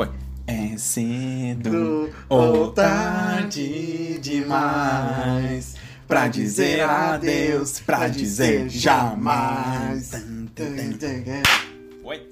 [0.00, 0.08] Foi.
[0.46, 5.74] É cedo ou tarde demais
[6.08, 10.12] pra dizer adeus, pra dizer jamais.
[12.02, 12.26] Oi.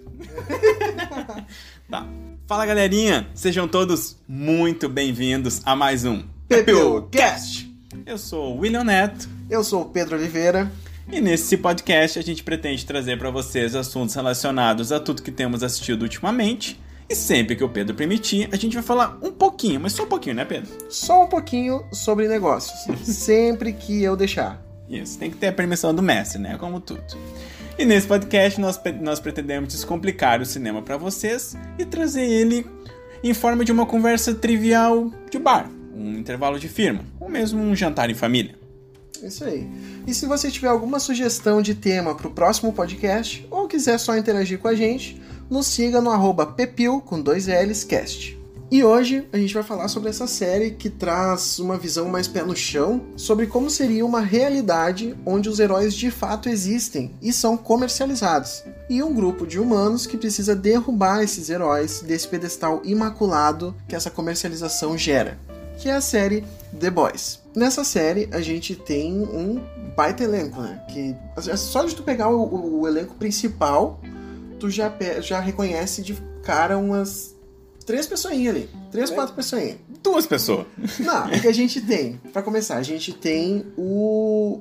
[1.90, 2.06] tá.
[2.46, 7.70] Fala galerinha, sejam todos muito bem-vindos a mais um PPU Cast.
[8.06, 9.28] Eu sou o William Neto.
[9.50, 10.72] Eu sou o Pedro Oliveira.
[11.12, 15.62] E nesse podcast a gente pretende trazer para vocês assuntos relacionados a tudo que temos
[15.62, 16.80] assistido ultimamente.
[17.08, 20.08] E sempre que o Pedro permitir, a gente vai falar um pouquinho, mas só um
[20.08, 20.70] pouquinho, né, Pedro?
[20.90, 22.86] Só um pouquinho sobre negócios.
[23.02, 24.62] sempre que eu deixar.
[24.88, 26.56] Isso, tem que ter a permissão do mestre, né?
[26.58, 27.02] Como tudo.
[27.78, 32.66] E nesse podcast nós, nós pretendemos descomplicar o cinema para vocês e trazer ele
[33.22, 37.74] em forma de uma conversa trivial de bar, um intervalo de firma, ou mesmo um
[37.74, 38.54] jantar em família.
[39.22, 39.68] Isso aí.
[40.06, 44.16] E se você tiver alguma sugestão de tema para o próximo podcast ou quiser só
[44.16, 48.38] interagir com a gente, nos siga no arroba pepil com dois L's cast.
[48.70, 52.42] E hoje a gente vai falar sobre essa série que traz uma visão mais pé
[52.42, 57.56] no chão sobre como seria uma realidade onde os heróis de fato existem e são
[57.56, 63.96] comercializados, e um grupo de humanos que precisa derrubar esses heróis desse pedestal imaculado que
[63.96, 65.38] essa comercialização gera,
[65.78, 66.44] que é a série
[66.78, 67.40] The Boys.
[67.56, 69.62] Nessa série a gente tem um
[69.96, 70.80] baita elenco, né?
[70.90, 71.16] Que
[71.56, 73.98] só de tu pegar o, o elenco principal,
[74.58, 77.34] tu já, já reconhece de cara umas
[77.86, 78.70] três pessoinhas ali.
[78.90, 79.76] Três, quatro pessoinhas.
[80.02, 80.66] Duas pessoas.
[80.98, 84.60] Não, o que a gente tem, para começar, a gente tem o.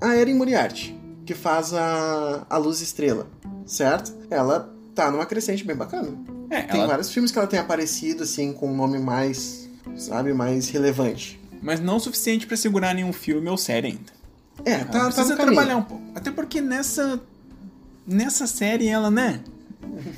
[0.00, 3.28] A Erin Moriarty, que faz a, a Luz Estrela,
[3.64, 4.12] certo?
[4.28, 6.08] Ela tá numa crescente bem bacana.
[6.50, 6.88] É, tem ela...
[6.88, 11.40] vários filmes que ela tem aparecido, assim, com um nome mais, sabe, mais relevante.
[11.62, 14.12] Mas não o suficiente para segurar nenhum filme ou série ainda.
[14.64, 16.04] É, tá, ela precisa tá trabalhar um pouco.
[16.14, 17.20] Até porque nessa
[18.06, 19.40] nessa série ela, né?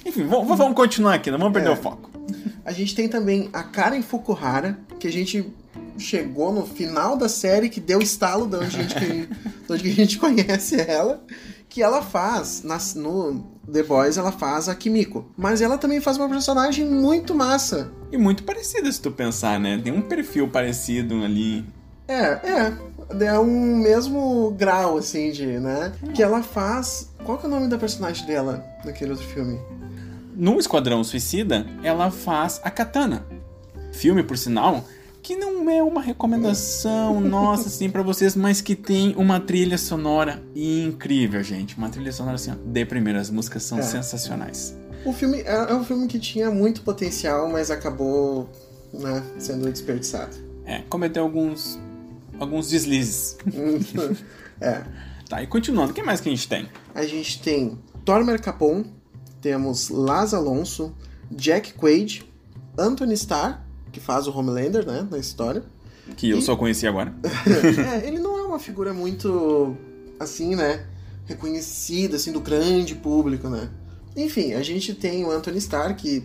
[0.05, 1.73] Enfim, vamos, vamos continuar aqui, não vamos perder é.
[1.73, 2.11] o foco.
[2.65, 5.53] A gente tem também a Karen Fukuhara, que a gente
[5.99, 9.29] chegou no final da série, que deu estalo de onde a gente,
[9.67, 11.23] de onde a gente conhece ela,
[11.69, 15.31] que ela faz nas, no The Boys, ela faz a Kimiko.
[15.37, 17.91] Mas ela também faz uma personagem muito massa.
[18.11, 19.81] E muito parecida, se tu pensar, né?
[19.83, 21.65] Tem um perfil parecido ali.
[22.09, 22.79] É, é.
[23.21, 25.93] É um mesmo grau, assim, de, né?
[26.15, 27.11] Que ela faz.
[27.25, 29.59] Qual que é o nome da personagem dela naquele outro filme?
[30.35, 33.25] No Esquadrão Suicida, ela faz a Katana.
[33.93, 34.85] Filme, por sinal,
[35.23, 40.43] que não é uma recomendação nossa, assim, para vocês, mas que tem uma trilha sonora
[40.55, 41.77] incrível, gente.
[41.77, 43.21] Uma trilha sonora, assim, ó, de primeira.
[43.21, 43.83] As músicas são é.
[43.83, 44.77] sensacionais.
[45.05, 48.49] O filme é, é um filme que tinha muito potencial, mas acabou,
[48.93, 50.37] né, sendo desperdiçado.
[50.65, 51.79] É, cometeu alguns
[52.39, 53.37] alguns deslizes.
[54.61, 54.85] é.
[55.29, 56.69] Tá, e continuando, o que mais que a gente tem?
[56.95, 58.85] A gente tem Tormer Capon,
[59.41, 60.95] temos Laz Alonso,
[61.31, 62.25] Jack Quaid,
[62.79, 63.61] Anthony Starr,
[63.91, 65.65] que faz o Homelander, né, na história.
[66.17, 66.43] Que eu e...
[66.43, 67.13] só conheci agora.
[68.03, 69.77] é, ele não é uma figura muito,
[70.21, 70.87] assim, né,
[71.25, 73.69] reconhecida, assim, do grande público, né.
[74.17, 76.25] Enfim, a gente tem o Anthony Starr, que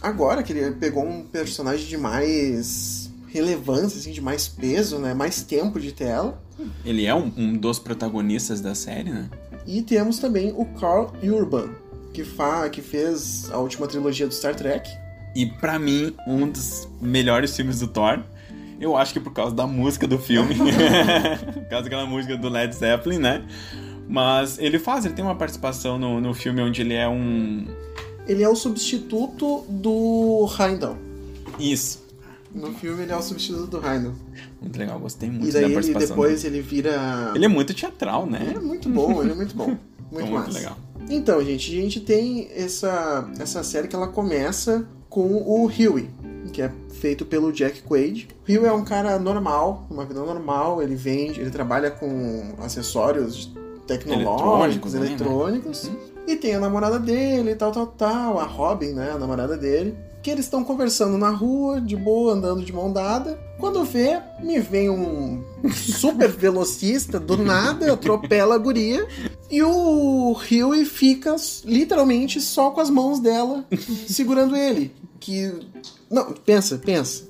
[0.00, 5.14] agora que ele pegou um personagem de mais relevância, assim, de mais peso, né?
[5.14, 6.42] Mais tempo de tela.
[6.84, 9.30] Ele é um, um dos protagonistas da série, né?
[9.66, 11.70] E temos também o Carl Urban,
[12.12, 14.90] que, fa que fez a última trilogia do Star Trek.
[15.34, 18.20] E para mim, um dos melhores filmes do Thor.
[18.80, 20.54] Eu acho que por causa da música do filme.
[21.54, 23.46] por causa daquela música do Led Zeppelin, né?
[24.08, 27.66] Mas ele faz, ele tem uma participação no, no filme onde ele é um.
[28.26, 30.96] Ele é o substituto do Heimdall.
[31.58, 31.99] Isso.
[32.54, 34.14] No filme ele é o substituto do Rhino.
[34.60, 36.06] Muito legal, gostei muito e daí da participação.
[36.06, 36.56] E depois dele.
[36.58, 37.32] ele vira.
[37.34, 38.40] Ele é muito teatral, né?
[38.42, 39.76] Ele é muito bom, ele é muito bom.
[40.10, 40.76] Muito, muito legal.
[41.08, 46.10] Então, gente, a gente tem essa, essa série que ela começa com o Huey,
[46.52, 48.26] que é feito pelo Jack Quaid.
[48.42, 53.52] O Huey é um cara normal, uma vida normal, ele vende, ele trabalha com acessórios
[53.86, 55.96] tecnológicos, eletrônicos, eletrônicos né?
[56.26, 60.30] e tem a namorada dele, tal, tal, tal, a Robin, né, a namorada dele que
[60.30, 63.38] eles estão conversando na rua, de boa, andando de mão dada.
[63.58, 69.06] Quando vê, me vem um super velocista do nada, atropela a guria.
[69.50, 71.34] E o Huey fica
[71.64, 73.64] literalmente só com as mãos dela
[74.06, 74.92] segurando ele.
[75.18, 75.52] Que.
[76.10, 77.28] Não, pensa, pensa.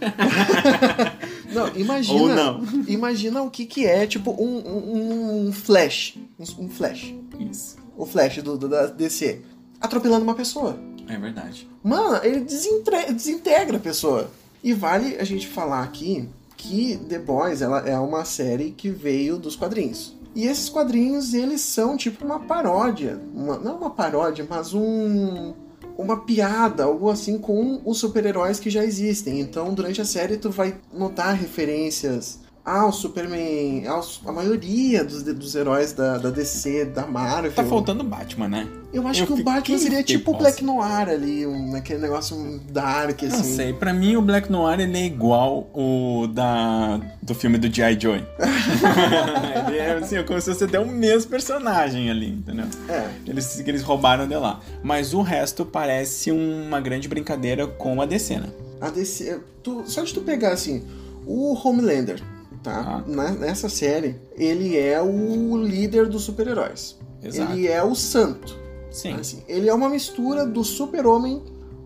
[1.52, 2.20] não, imagina.
[2.20, 2.62] Ou não.
[2.86, 6.16] Imagina o que, que é, tipo, um, um, um flash.
[6.58, 7.14] Um, flash.
[7.38, 7.76] Isso.
[7.96, 9.42] O flash do, do, da DC.
[9.80, 10.78] Atropelando uma pessoa.
[11.10, 11.68] É verdade.
[11.82, 14.30] Mano, ele desintegra a pessoa.
[14.62, 19.38] E vale a gente falar aqui que The Boys ela é uma série que veio
[19.38, 20.14] dos quadrinhos.
[20.34, 23.20] E esses quadrinhos, eles são tipo uma paródia.
[23.34, 25.54] Uma, não uma paródia, mas um,
[25.98, 29.40] uma piada, algo assim com os super-heróis que já existem.
[29.40, 35.54] Então, durante a série tu vai notar referências ao Superman, aos, a maioria dos, dos
[35.54, 37.52] heróis da, da DC, da Marvel.
[37.52, 38.68] Tá faltando Batman, né?
[38.92, 40.36] Eu acho Eu que o Batman seria tipo o.
[40.36, 43.36] Black Noir ali, um, aquele negócio dark, assim.
[43.36, 47.72] Não sei, pra mim o Black Noir ele é igual o da do filme do
[47.72, 47.98] G.I.
[48.00, 48.24] Joe.
[49.68, 52.66] ele é assim, como se fosse até o mesmo personagem ali, entendeu?
[52.88, 54.60] É, Eles, eles roubaram de lá.
[54.82, 58.48] Mas o resto parece uma grande brincadeira com a DC, né?
[58.80, 59.40] a DC.
[59.62, 60.84] Tu, só de tu pegar assim,
[61.26, 62.20] o Homelander,
[62.62, 63.02] tá?
[63.04, 63.10] Ah.
[63.10, 66.98] Na- nessa série, ele é o líder dos super-heróis.
[67.22, 68.58] Ele é o santo.
[68.90, 71.42] Sim, Assim, ele é uma mistura do super-homem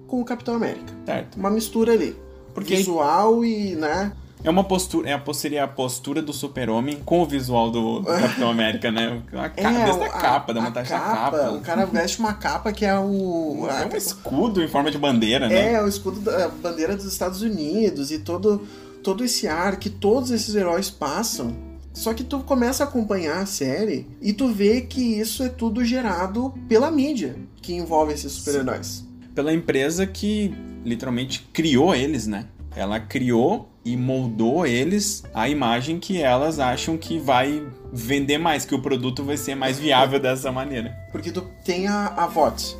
[0.06, 0.92] com o Capitão América.
[1.04, 1.36] certo.
[1.36, 2.16] Uma mistura ali.
[2.54, 4.12] Porque- Visual e, né?
[4.44, 8.06] É uma postura, é a, seria a postura do super-homem com o visual do, do
[8.12, 9.22] Capitão América, né?
[9.32, 11.50] A ca- desde a É, a- capa, da montagem da capa.
[11.50, 13.66] O cara veste uma capa que é o.
[13.68, 15.72] É um escudo em forma de bandeira, né?
[15.72, 18.66] É, o escudo da bandeira dos Estados Unidos e todo,
[19.04, 21.54] todo esse ar que todos esses heróis passam.
[21.92, 25.84] Só que tu começa a acompanhar a série e tu vê que isso é tudo
[25.84, 29.06] gerado pela mídia que envolve esses super-heróis.
[29.32, 30.52] Pela empresa que
[30.84, 32.46] literalmente criou eles, né?
[32.74, 38.74] Ela criou e moldou eles a imagem que elas acham que vai vender mais, que
[38.74, 40.96] o produto vai ser mais viável dessa maneira.
[41.12, 42.76] Porque tu tem a, a VOT.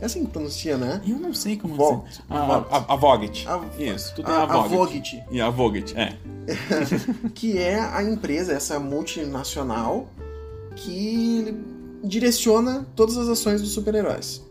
[0.00, 1.00] É assim que pronuncia, né?
[1.06, 2.08] Eu não sei como Vogt.
[2.08, 2.22] dizer.
[2.28, 3.46] A, a, a Vogt.
[3.48, 4.74] A- Isso, tu tem A, a, a Vogt.
[4.74, 6.16] Vogt, E a Vogt, é.
[7.34, 10.08] que é a empresa, essa multinacional,
[10.76, 11.54] que
[12.02, 14.42] direciona todas as ações dos super-heróis.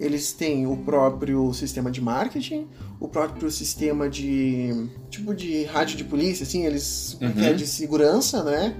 [0.00, 2.66] Eles têm o próprio sistema de marketing,
[2.98, 4.88] o próprio sistema de.
[5.10, 7.16] tipo de rádio de polícia, assim, eles.
[7.18, 7.50] como é que é?
[7.50, 7.56] Uhum.
[7.56, 8.74] de segurança, né?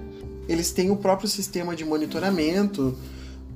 [0.49, 2.97] Eles têm o próprio sistema de monitoramento.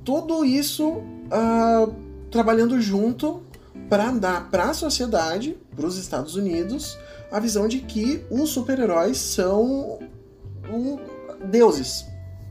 [0.04, 1.88] Tudo isso ah,
[2.30, 3.42] trabalhando junto
[3.88, 6.98] para dar para a sociedade, para os Estados Unidos,
[7.30, 9.98] a visão de que os super-heróis são
[10.72, 10.98] um,
[11.50, 12.06] deuses.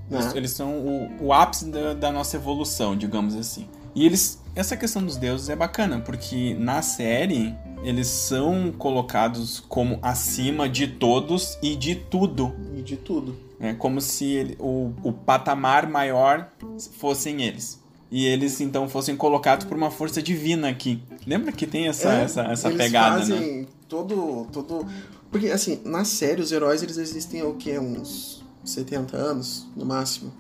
[0.09, 0.19] Né?
[0.19, 3.67] Eles, eles são o, o ápice da, da nossa evolução, digamos assim.
[3.93, 4.43] E eles.
[4.55, 10.87] Essa questão dos deuses é bacana, porque na série eles são colocados como acima de
[10.87, 12.55] todos e de tudo.
[12.73, 13.35] E de tudo.
[13.59, 16.51] É como se ele- o, o patamar maior
[16.97, 17.81] fossem eles.
[18.17, 21.01] E eles então fossem colocados por uma força divina aqui.
[21.27, 23.21] Lembra que tem essa, É, essa, essa eles pegada, né?
[23.25, 24.87] fazem todo, todo.
[25.29, 27.77] Porque, assim, na série, os heróis eles existem há o quê?
[27.77, 30.31] Uns 70 anos, no máximo.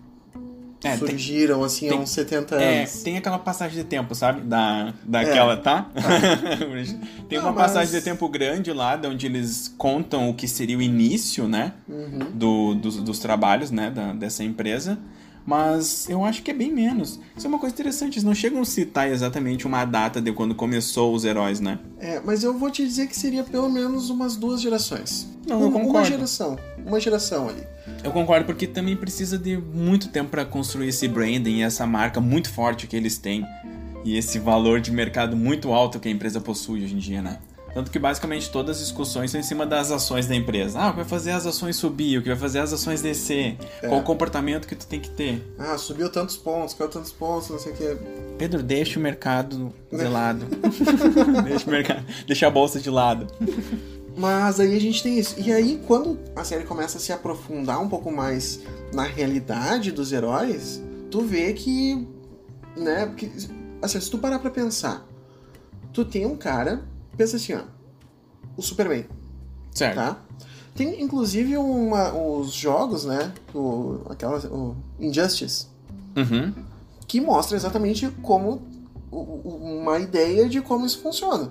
[0.85, 3.03] É, tem- Surgiram, assim, tem- há uns 70 É, anos.
[3.03, 4.39] tem aquela passagem de tempo, sabe?
[4.41, 5.89] Da, daquela, tá?
[7.27, 10.47] tem Não, uma mas- passagem de tempo grande lá, de onde eles contam o que
[10.47, 11.73] seria o início, né?
[11.89, 12.19] Uhum.
[12.33, 13.89] Do, dos, dos trabalhos, né?
[13.89, 14.97] Da, dessa empresa.
[15.45, 17.19] Mas eu acho que é bem menos.
[17.37, 18.13] Isso é uma coisa interessante.
[18.13, 21.77] Eles não chegam a citar exatamente uma data de quando começou os heróis, né?
[21.99, 25.29] É, mas eu vou te dizer que seria pelo menos umas duas gerações.
[25.47, 26.07] Não, eu uma, uma concordo.
[26.07, 26.57] geração.
[26.83, 27.61] Uma geração ali.
[28.03, 32.19] Eu concordo, porque também precisa de muito tempo para construir esse branding e essa marca
[32.19, 33.45] muito forte que eles têm.
[34.03, 37.39] E esse valor de mercado muito alto que a empresa possui hoje em dia, né?
[37.75, 40.79] Tanto que basicamente todas as discussões são em cima das ações da empresa.
[40.79, 43.57] Ah, o que vai fazer as ações subir, o que vai fazer as ações descer,
[43.81, 43.89] É.
[43.89, 45.45] qual o comportamento que tu tem que ter.
[45.59, 47.97] Ah, subiu tantos pontos, caiu tantos pontos, não sei o que.
[48.37, 50.45] Pedro, deixa o mercado de lado.
[51.43, 53.27] deixa, o mercado, deixa a bolsa de lado.
[54.15, 55.35] Mas aí a gente tem isso.
[55.37, 58.61] E aí, quando a série começa a se aprofundar um pouco mais
[58.93, 62.07] na realidade dos heróis, tu vê que.
[62.77, 63.05] Né?
[63.05, 63.29] Porque,
[63.81, 65.05] assim, se tu parar pra pensar,
[65.91, 66.94] tu tem um cara.
[67.17, 67.61] Pensa assim, ó.
[68.57, 69.05] O Superman,
[69.71, 69.95] Certo.
[69.95, 70.17] tá?
[70.75, 73.33] Tem inclusive uma, os jogos, né?
[73.53, 75.67] O, aquela, o Injustice,
[76.15, 76.53] Uhum.
[77.07, 78.61] que mostra exatamente como.
[79.11, 81.49] Uma ideia de como isso funciona.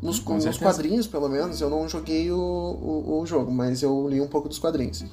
[0.00, 4.20] Nos, nos quadrinhos, pelo menos, eu não joguei o, o, o jogo, mas eu li
[4.20, 5.04] um pouco dos quadrinhos.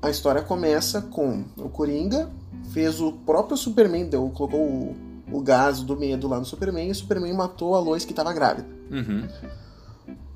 [0.00, 2.30] A história começa com o Coringa,
[2.72, 4.96] fez o próprio Superman, deu, colocou o,
[5.36, 8.32] o gás do medo lá no Superman, e o Superman matou a Lois que estava
[8.32, 8.68] grávida.
[8.90, 9.28] Uhum.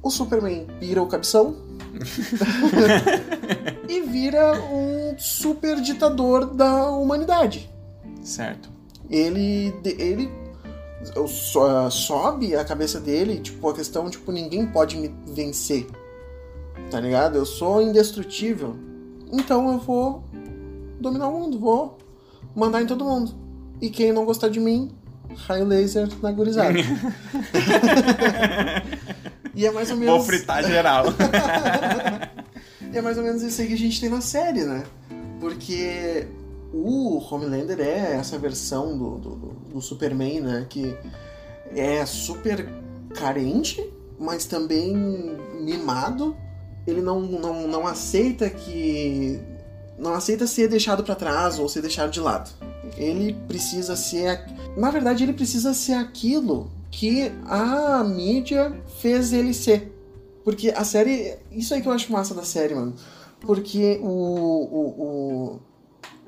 [0.02, 1.56] O Superman pira o cabeção
[3.88, 7.70] e vira um super ditador da humanidade.
[8.22, 8.70] Certo.
[9.10, 10.30] Ele, ele
[11.26, 15.86] so- sobe a cabeça dele, tipo, a questão, tipo, ninguém pode me vencer.
[16.90, 17.36] Tá ligado?
[17.36, 18.76] Eu sou indestrutível.
[19.32, 20.24] Então eu vou
[21.00, 21.98] dominar o mundo, vou
[22.54, 23.32] mandar em todo mundo.
[23.80, 24.90] E quem não gostar de mim,
[25.46, 26.78] raio laser na gurizada.
[29.54, 30.14] e é mais ou menos.
[30.16, 31.06] Vou fritar geral.
[32.90, 34.82] E é mais ou menos isso aí que a gente tem na série, né?
[35.40, 36.26] Porque
[36.72, 39.34] o Homelander é essa versão do, do,
[39.74, 40.66] do- Superman, né?
[40.70, 40.96] Que
[41.76, 42.66] é super
[43.14, 43.84] carente,
[44.18, 44.96] mas também
[45.60, 46.34] mimado.
[46.86, 49.38] Ele não, não, não aceita que.
[49.98, 52.50] Não aceita ser deixado para trás ou ser deixado de lado.
[52.96, 54.44] Ele precisa ser.
[54.76, 59.92] Na verdade, ele precisa ser aquilo que a mídia fez ele ser.
[60.44, 61.36] Porque a série.
[61.50, 62.94] Isso aí que eu acho massa da série, mano.
[63.40, 65.60] Porque o, o, o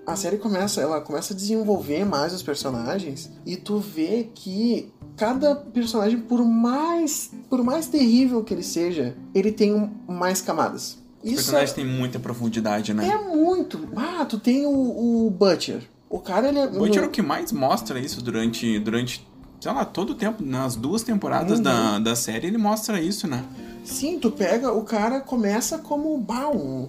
[0.06, 5.54] a série começa, ela começa a desenvolver mais os personagens e tu vê que cada
[5.54, 10.98] personagem, por mais, por mais terrível que ele seja, ele tem mais camadas.
[11.22, 13.08] Os Isso personagens é, têm muita profundidade, né?
[13.08, 13.88] É muito.
[13.94, 15.82] Ah, tu tem o, o Butcher.
[16.08, 16.64] O cara, ele é.
[16.64, 19.26] O Butcher é o que mais mostra isso durante, durante
[19.60, 21.62] sei lá, todo o tempo, nas duas temporadas uhum.
[21.62, 23.44] da, da série, ele mostra isso, né?
[23.84, 26.88] Sim, tu pega, o cara começa como bah, um,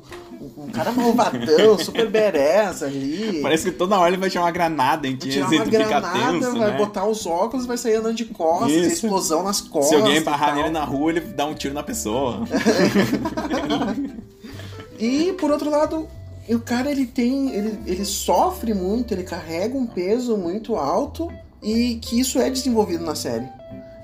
[0.57, 3.39] um cara malvadão, super bereza ali.
[3.41, 6.57] Parece que toda hora ele vai tirar uma granada em ti, assim, uma granada, tenso,
[6.57, 6.77] vai né?
[6.77, 9.89] botar os óculos, vai sair andando de costas, explosão nas costas.
[9.89, 12.41] Se alguém barrar nele na rua, ele dá um tiro na pessoa.
[14.99, 16.07] e por outro lado,
[16.49, 17.51] o cara ele tem.
[17.51, 21.31] Ele, ele sofre muito, ele carrega um peso muito alto
[21.61, 23.47] e que isso é desenvolvido na série.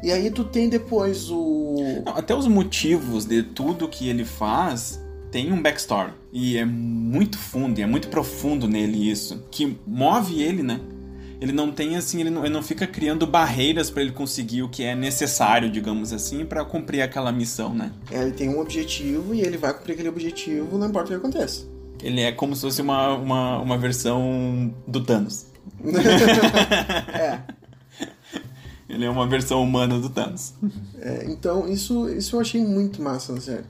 [0.04, 1.75] E aí tu tem depois o.
[2.06, 5.01] Não, até os motivos de tudo que ele faz
[5.32, 6.12] tem um backstory.
[6.32, 9.44] E é muito fundo, e é muito profundo nele isso.
[9.51, 10.80] Que move ele, né?
[11.39, 14.70] Ele não tem assim, ele não, ele não fica criando barreiras para ele conseguir o
[14.70, 17.92] que é necessário, digamos assim, para cumprir aquela missão, né?
[18.12, 21.16] É, ele tem um objetivo e ele vai cumprir aquele objetivo, não importa o que
[21.16, 21.66] aconteça.
[22.01, 25.46] Ele é como se fosse uma, uma, uma versão do Thanos.
[27.13, 27.39] é.
[28.89, 30.53] Ele é uma versão humana do Thanos.
[31.00, 33.65] É, então, isso, isso eu achei muito massa na série.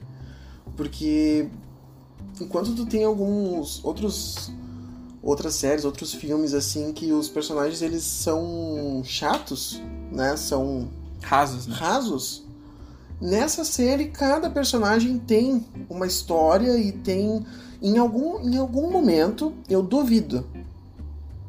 [0.75, 1.49] Porque
[2.39, 4.51] enquanto tu tem alguns outros
[5.21, 9.81] outras séries, outros filmes assim que os personagens eles são chatos,
[10.11, 10.37] né?
[10.37, 10.89] São
[11.21, 11.75] rasos, né?
[11.75, 12.45] Rasos.
[13.19, 17.43] Nessa série cada personagem tem uma história e tem
[17.81, 20.45] em algum em algum momento, eu duvido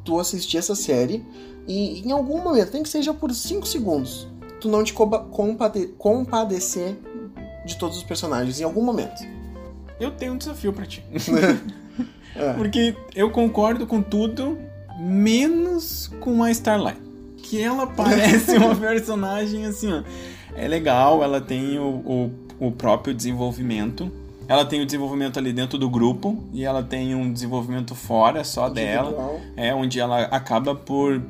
[0.03, 1.23] tu assistir essa série
[1.69, 4.27] e em algum momento, nem que seja por 5 segundos,
[4.59, 6.97] tu não te compade compadecer
[7.63, 9.21] de todos os personagens em algum momento.
[9.99, 11.03] Eu tenho um desafio para ti.
[12.35, 12.53] é.
[12.53, 14.57] Porque eu concordo com tudo,
[14.99, 16.99] menos com a Starlight.
[17.37, 20.01] Que ela parece uma personagem assim, ó.
[20.55, 24.11] É legal, ela tem o, o, o próprio desenvolvimento.
[24.47, 28.67] Ela tem o desenvolvimento ali dentro do grupo e ela tem um desenvolvimento fora só
[28.67, 29.39] dela.
[29.55, 31.21] É, onde ela acaba por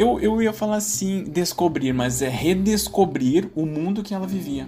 [0.00, 4.66] eu, eu ia falar assim, descobrir, mas é redescobrir o mundo que ela vivia.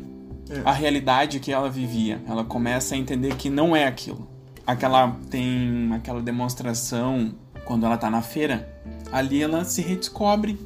[0.51, 0.61] É.
[0.63, 2.21] A realidade que ela vivia.
[2.29, 4.29] Ela começa a entender que não é aquilo.
[4.67, 7.35] Aquela tem aquela demonstração
[7.65, 8.69] quando ela tá na feira.
[9.11, 10.59] Ali ela se redescobre.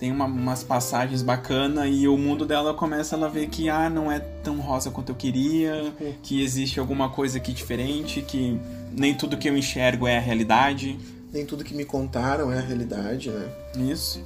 [0.00, 4.10] Tem uma, umas passagens bacanas e o mundo dela começa a ver que ah, não
[4.10, 6.14] é tão rosa quanto eu queria, é.
[6.20, 10.98] que existe alguma coisa aqui diferente, que nem tudo que eu enxergo é a realidade
[11.32, 13.48] nem tudo que me contaram é a realidade, né?
[13.90, 14.22] Isso.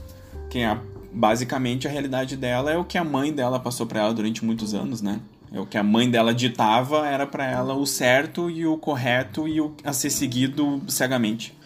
[0.51, 0.79] Quem é,
[1.13, 4.75] basicamente a realidade dela é o que a mãe dela passou para ela durante muitos
[4.75, 5.21] anos, né?
[5.53, 9.47] É o que a mãe dela ditava era para ela o certo e o correto
[9.47, 11.57] e o a ser seguido cegamente.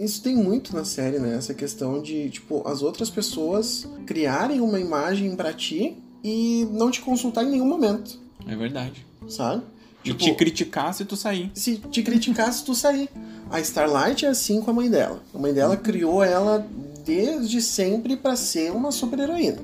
[0.00, 1.36] Isso tem muito na série, né?
[1.36, 7.02] Essa questão de, tipo, as outras pessoas criarem uma imagem para ti e não te
[7.02, 8.18] consultar em nenhum momento.
[8.48, 9.04] É verdade.
[9.28, 9.62] Sabe?
[10.02, 11.50] E tipo, te criticar se tu sair.
[11.52, 13.10] Se te criticar se tu sair.
[13.48, 15.22] A Starlight é assim com a mãe dela.
[15.34, 16.66] A mãe dela criou ela
[17.04, 19.58] desde sempre para ser uma super-heroína.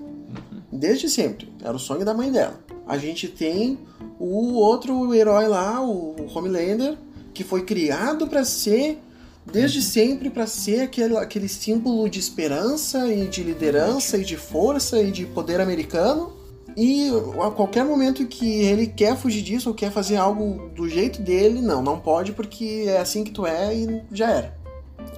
[0.70, 1.52] Desde sempre.
[1.62, 2.60] Era o sonho da mãe dela.
[2.86, 3.78] A gente tem
[4.18, 6.96] o outro herói lá, o Homelander,
[7.34, 8.98] que foi criado para ser
[9.44, 15.00] desde sempre para ser aquele, aquele símbolo de esperança e de liderança e de força
[15.02, 16.32] e de poder americano.
[16.76, 17.10] E
[17.44, 21.60] a qualquer momento que ele quer fugir disso ou quer fazer algo do jeito dele,
[21.60, 24.56] não, não pode porque é assim que tu é e já era.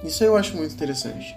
[0.03, 1.35] Isso eu acho muito interessante.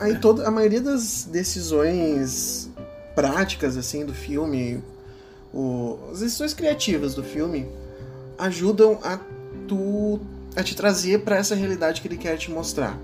[0.00, 2.70] Aí toda a maioria das decisões
[3.14, 4.82] práticas assim do filme,
[5.52, 7.66] o, as decisões criativas do filme
[8.38, 9.18] ajudam a
[9.66, 10.20] tu
[10.54, 12.98] a te trazer para essa realidade que ele quer te mostrar.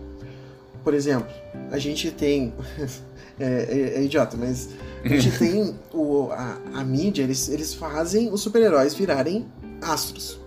[0.82, 1.30] Por exemplo,
[1.70, 2.52] a gente tem
[3.42, 4.68] é, é, é idiota, mas
[5.04, 9.46] a gente tem o, a, a mídia, eles, eles fazem os super-heróis virarem
[9.80, 10.40] astros.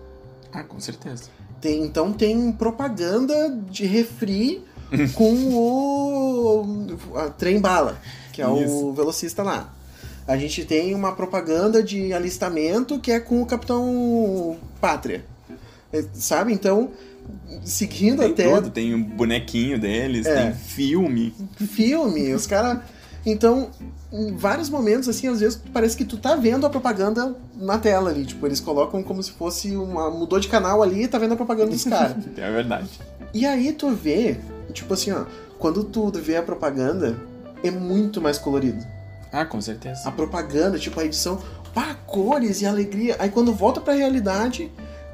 [0.52, 1.25] Ah, com certeza.
[1.60, 4.64] Tem, então tem propaganda de refri
[5.14, 8.00] com o a, trem bala,
[8.32, 8.88] que é Isso.
[8.88, 9.74] o velocista lá.
[10.28, 15.24] A gente tem uma propaganda de alistamento que é com o Capitão Pátria.
[15.94, 16.52] É, sabe?
[16.52, 16.92] Então,
[17.63, 18.55] seguindo tem até.
[18.55, 20.36] Tudo, tem um bonequinho deles, é.
[20.36, 21.34] tem filme.
[21.55, 22.79] Filme, os caras
[23.25, 23.70] Então,
[24.12, 28.10] em vários momentos, assim, às vezes parece que tu tá vendo a propaganda na tela
[28.10, 28.25] ali.
[28.25, 30.10] Tipo, eles colocam como se fosse uma.
[30.10, 32.15] mudou de canal ali e tá vendo a propaganda dos caras.
[32.38, 32.89] É verdade.
[33.34, 34.38] E aí tu vê,
[34.72, 35.25] tipo assim, ó,
[35.60, 37.17] quando tu vê a propaganda,
[37.63, 38.86] é muito mais colorido.
[39.32, 40.08] Ah, com certeza.
[40.08, 41.41] A propaganda, tipo, a edição,
[41.74, 43.17] pá, cores e alegria.
[43.20, 44.72] Aí quando volta pra realidade,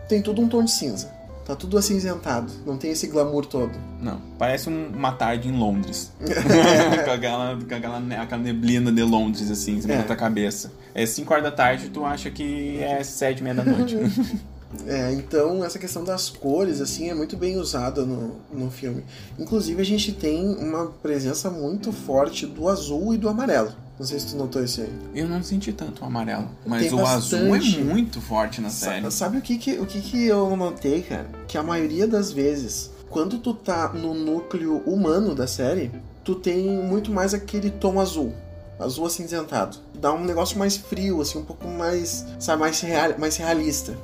[0.08, 1.10] tem tudo um tom de cinza.
[1.46, 3.72] Tá tudo acinzentado, não tem esse glamour todo.
[4.00, 6.12] Não, parece um- uma tarde em Londres.
[6.20, 9.98] com aquela, com aquela, aquela neblina de Londres, assim, em cima É.
[9.98, 10.72] da tua cabeça.
[10.94, 13.98] É 5 horas da tarde, tu acha que é 7 e meia da noite.
[14.88, 19.04] É, então essa questão das cores, assim, é muito bem usada no, no filme.
[19.38, 23.74] Inclusive a gente tem uma presença muito forte do azul e do amarelo.
[24.00, 24.92] Não sei se tu notou isso aí.
[25.14, 27.80] Eu não senti tanto o amarelo, mas Tem o azul bastante.
[27.80, 29.04] é muito forte na série.
[29.06, 31.30] Sa- Sabe o que que, o que que eu notei, cara?
[31.48, 35.92] Que a maioria das vezes, quando tu tá no núcleo humano da série,
[36.24, 38.34] tu tem muito mais aquele tom azul.
[38.80, 39.78] Azul acinzentado.
[39.94, 43.96] Dá um negócio mais frio, assim, um pouco mais, sabe, mais, real, mais realista.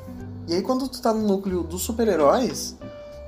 [0.48, 2.76] E aí quando tu tá no núcleo dos super-heróis,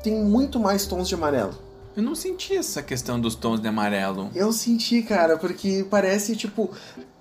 [0.03, 1.53] tem muito mais tons de amarelo.
[1.99, 4.31] Eu não senti essa questão dos tons de amarelo.
[4.33, 6.71] Eu senti, cara, porque parece, tipo,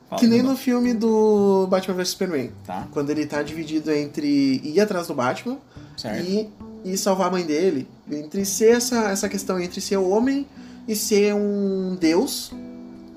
[0.08, 2.52] Fala que nem no filme do Batman vs Superman.
[2.64, 5.58] Tá, Quando ele tá dividido entre ir atrás do Batman
[5.96, 6.24] certo.
[6.24, 6.48] e,
[6.84, 7.88] e salvar a mãe dele.
[8.08, 10.46] Entre ser essa, essa questão entre ser homem
[10.86, 12.52] e ser um deus.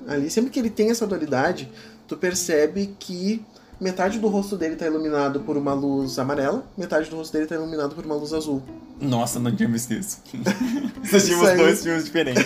[0.08, 1.70] Ali, sempre que ele tem essa dualidade,
[2.08, 3.40] tu percebe que
[3.82, 7.54] metade do rosto dele tá iluminado por uma luz amarela, metade do rosto dele tá
[7.56, 8.62] iluminado por uma luz azul.
[9.00, 10.22] Nossa, não tinha visto isso.
[11.02, 11.56] Assistimos Isso aí.
[11.56, 12.44] dois filmes diferentes.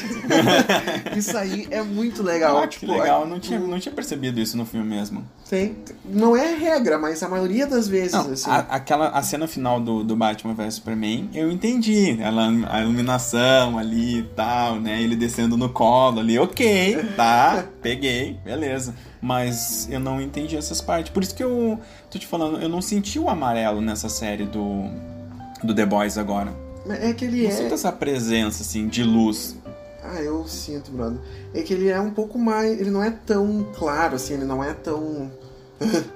[1.15, 2.57] Isso aí é muito legal.
[2.59, 5.23] Ah, que tipo, legal, eu não tinha, não tinha percebido isso no filme mesmo.
[5.49, 8.51] Tem, não é regra, mas a maioria das vezes, Não, assim.
[8.51, 12.17] a, aquela, a cena final do, do Batman vs Superman, eu entendi.
[12.21, 15.01] Ela, a iluminação ali e tal, né?
[15.03, 18.95] Ele descendo no colo ali, ok, tá, peguei, beleza.
[19.21, 21.11] Mas eu não entendi essas partes.
[21.13, 24.85] Por isso que eu tô te falando, eu não senti o amarelo nessa série do,
[25.65, 26.53] do The Boys agora.
[26.89, 27.53] É que ele Não é.
[27.53, 29.57] sinto essa presença, assim, de luz.
[30.05, 31.19] Ah, eu sinto, brother.
[31.53, 32.79] É que ele é um pouco mais.
[32.81, 35.31] Ele não é tão claro, assim, ele não é tão.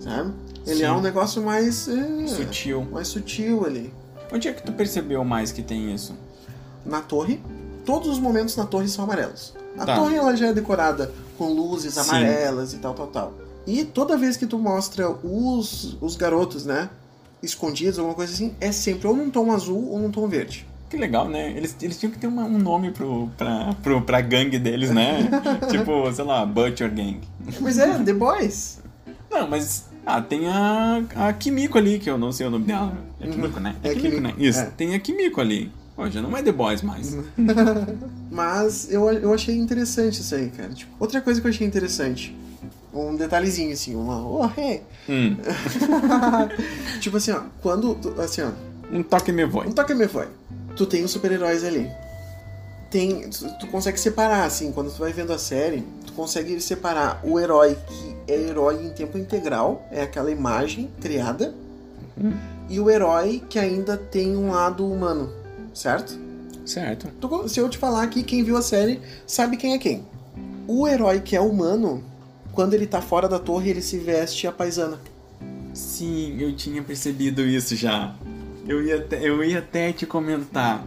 [0.00, 0.32] Sabe?
[0.66, 0.84] Ele Sim.
[0.84, 1.88] é um negócio mais.
[1.88, 2.82] é, Sutil.
[2.90, 3.92] Mais sutil ali.
[4.32, 6.14] Onde é que tu percebeu mais que tem isso?
[6.84, 7.40] Na torre,
[7.84, 9.54] todos os momentos na torre são amarelos.
[9.78, 9.96] A Tá.
[9.96, 12.00] torre ela já é decorada com luzes Sim.
[12.00, 13.34] amarelas e tal, tal, tal.
[13.66, 16.90] E toda vez que tu mostra os, os garotos, né?
[17.42, 20.66] Escondidos, alguma coisa assim, é sempre ou num tom azul ou num tom verde.
[20.88, 21.50] Que legal, né?
[21.56, 25.28] Eles, eles tinham que ter uma- um nome pro, pra, pro, pra gangue deles, né?
[25.70, 27.20] tipo, sei lá, Butcher Gang.
[27.60, 28.80] Mas é, The Boys.
[29.30, 29.86] Não, mas.
[30.06, 32.92] Ah, tem a, a Kimiko ali, que eu não sei o nome dela.
[33.20, 33.74] É Kimiko, né?
[33.82, 34.34] É, É Kimiko, Kimiko, né?
[34.46, 34.64] Isso, é.
[34.76, 35.72] tem a Kimiko ali.
[35.96, 37.16] Pô, já não é The Boys mais.
[38.30, 40.70] Mas eu, eu achei interessante isso aí, cara.
[40.70, 42.36] Tipo, outra coisa que eu achei interessante.
[42.92, 44.20] Um detalhezinho, assim, uma.
[44.20, 44.82] Oh, hey.
[45.08, 45.36] Hum,
[47.00, 47.98] tipo assim, ó, quando.
[48.18, 48.50] Assim, ó,
[48.92, 49.66] um toque me voe.
[49.66, 50.28] um toque me foi.
[50.76, 51.90] Tu tem os super-heróis ali.
[52.90, 53.28] Tem.
[53.28, 57.38] Tu, tu consegue separar, assim, quando tu vai vendo a série, tu consegue separar o
[57.38, 61.54] herói que é herói em tempo integral, é aquela imagem criada,
[62.68, 65.30] e o herói que ainda tem um lado humano,
[65.74, 66.18] certo?
[66.64, 67.08] Certo.
[67.20, 70.02] Tu- se eu te falar aqui, quem viu a série sabe quem é quem.
[70.66, 72.02] O herói que é humano,
[72.52, 74.98] quando ele tá fora da torre, ele se veste a paisana.
[75.74, 78.14] Sim, eu tinha percebido isso já.
[78.66, 80.82] Eu ia até, eu ia até te comentar.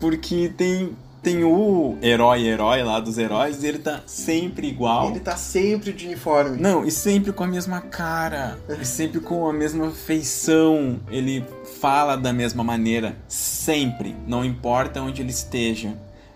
[0.00, 0.90] Porque tem,
[1.22, 5.10] tem o herói-herói lá dos heróis e ele tá sempre igual.
[5.10, 6.60] Ele tá sempre de uniforme.
[6.60, 10.98] Não, e sempre com a mesma cara, e sempre com a mesma feição.
[11.10, 11.44] Ele
[11.80, 15.94] fala da mesma maneira, sempre, não importa onde ele esteja.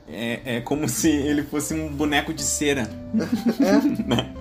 [0.08, 2.90] É, é como se ele fosse um boneco de cera.
[4.06, 4.34] Né?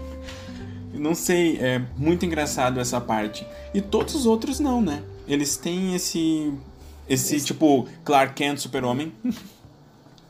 [0.93, 3.47] Não sei, é muito engraçado essa parte.
[3.73, 5.01] E todos os outros não, né?
[5.27, 6.53] Eles têm esse.
[7.07, 9.13] Esse tipo Clark Kent Super-Homem.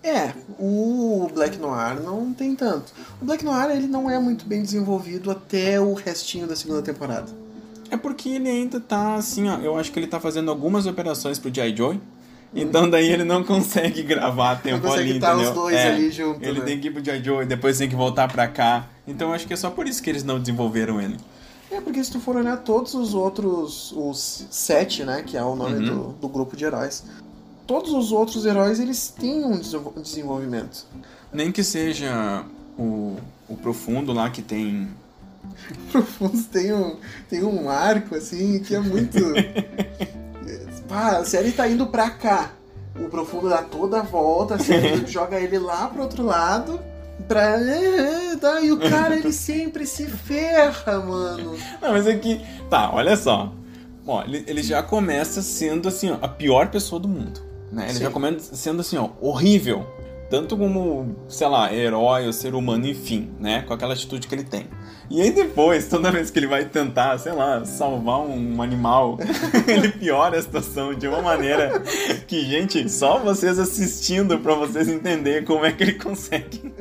[0.02, 2.94] É, o Black Noir não tem tanto.
[3.22, 7.30] O Black Noir ele não é muito bem desenvolvido até o restinho da segunda temporada.
[7.92, 9.58] É porque ele ainda tá assim, ó.
[9.58, 11.76] Eu acho que ele tá fazendo algumas operações pro G.I.
[11.76, 12.00] Joe.
[12.54, 15.50] Então daí ele não consegue gravar a tempo Não consegue ali, entendeu?
[15.50, 16.66] os dois É, ali junto, Ele né?
[16.66, 17.24] tem que ir pro G.I.
[17.24, 18.88] Joe e depois tem que voltar pra cá.
[19.08, 21.18] Então eu acho que é só por isso que eles não desenvolveram ele.
[21.72, 25.56] É, porque se tu for olhar todos os outros, os sete, né, que é o
[25.56, 25.96] nome Uhum.
[25.96, 27.04] do, do grupo de heróis,
[27.68, 30.88] todos os outros heróis, eles têm um desenvol- desenvolvimento.
[31.32, 32.44] Nem que seja
[32.76, 34.88] o, o profundo lá que tem.
[35.92, 36.98] Profundos tem um,
[37.30, 39.20] tem um arco, assim, que é muito...
[40.88, 42.52] Pá, a série tá indo pra cá.
[43.00, 46.80] O Profundo dá toda a volta, a série joga ele lá pro outro lado,
[47.28, 47.60] Pra.
[47.60, 51.58] é, tá, E o cara, ele sempre se ferra, mano.
[51.82, 52.42] Não, mas é que.
[52.70, 53.54] Tá, olha só.
[54.08, 57.42] Ó, ele, ele já começa sendo assim, ó, a pior pessoa do mundo.
[57.72, 57.86] Né?
[57.86, 58.04] Ele Sim.
[58.04, 59.86] já começa sendo assim, ó, horrível.
[60.30, 63.64] Tanto como, sei lá, herói ou ser humano, enfim, né?
[63.64, 64.68] Com aquela atitude que ele tem.
[65.10, 69.18] E aí depois, toda vez que ele vai tentar, sei lá, salvar um animal,
[69.68, 71.82] ele piora a situação de uma maneira
[72.28, 76.72] que, gente, só vocês assistindo pra vocês entenderem como é que ele consegue.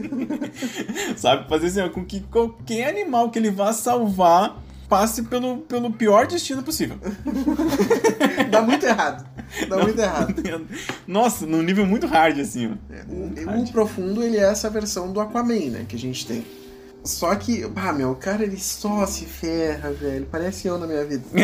[1.16, 1.48] Sabe?
[1.48, 6.26] Fazer assim, ó, com que qualquer animal que ele vá salvar passe pelo, pelo pior
[6.26, 6.98] destino possível.
[8.50, 9.26] Dá muito errado.
[9.68, 10.34] Dá muito errado.
[11.06, 12.94] Nossa, num nível muito hard, assim, ó.
[12.94, 15.86] É, O, o profundo, ele é essa versão do Aquaman, né?
[15.88, 16.44] Que a gente tem.
[17.04, 20.26] Só que, ah, meu, o cara ele só se ferra, velho.
[20.30, 21.24] Parece eu na minha vida.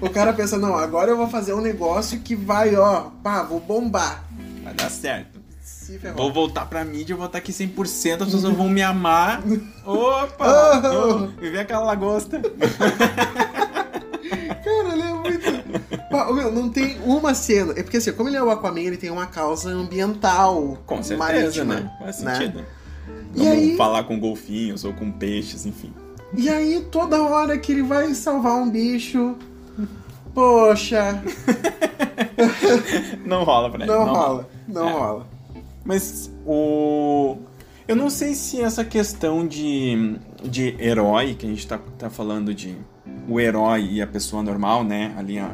[0.00, 3.60] o cara pensa, não, agora eu vou fazer um negócio que vai, ó, pá, vou
[3.60, 4.24] bombar.
[4.62, 5.40] Vai dar certo.
[6.14, 9.42] Vou voltar pra mídia, eu vou estar aqui 100%, as pessoas vão me amar.
[9.84, 10.82] Opa!
[10.84, 11.24] Oh!
[11.24, 12.40] oh, viver aquela lagosta.
[14.62, 15.12] Cara, ele é
[16.10, 17.72] meu, não tem uma cena.
[17.76, 20.78] É porque assim, como ele é o Aquaman, ele tem uma causa ambiental.
[20.86, 21.92] Com certeza, marítima, né?
[22.00, 22.34] Faz né?
[22.36, 22.64] sentido.
[23.34, 25.92] E Vamos aí- falar com golfinhos ou com peixes, enfim.
[26.36, 29.36] E aí, toda hora que ele vai salvar um bicho.
[30.34, 31.22] Poxa,
[33.24, 33.92] Não rola pra ele.
[33.92, 34.48] não rola.
[34.68, 34.92] Não É.
[34.92, 35.26] rola.
[35.84, 37.36] Mas o.
[37.88, 42.54] Eu não sei se essa questão de, de herói, que a gente tá, tá falando
[42.54, 42.76] de
[43.28, 45.12] o herói e a pessoa normal, né?
[45.18, 45.50] Ali a,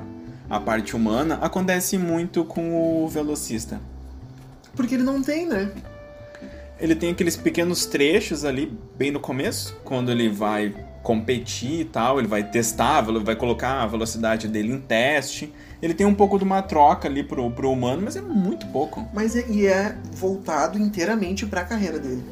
[0.48, 3.80] a parte humana, acontece muito com o velocista.
[4.74, 5.72] Porque ele não tem, né?
[6.78, 12.18] Ele tem aqueles pequenos trechos ali, bem no começo, quando ele vai competir e tal,
[12.18, 15.52] ele vai testar, ele vai colocar a velocidade dele em teste.
[15.80, 19.06] Ele tem um pouco de uma troca ali pro, pro humano, mas é muito pouco.
[19.14, 22.24] Mas é, e é voltado inteiramente pra carreira dele.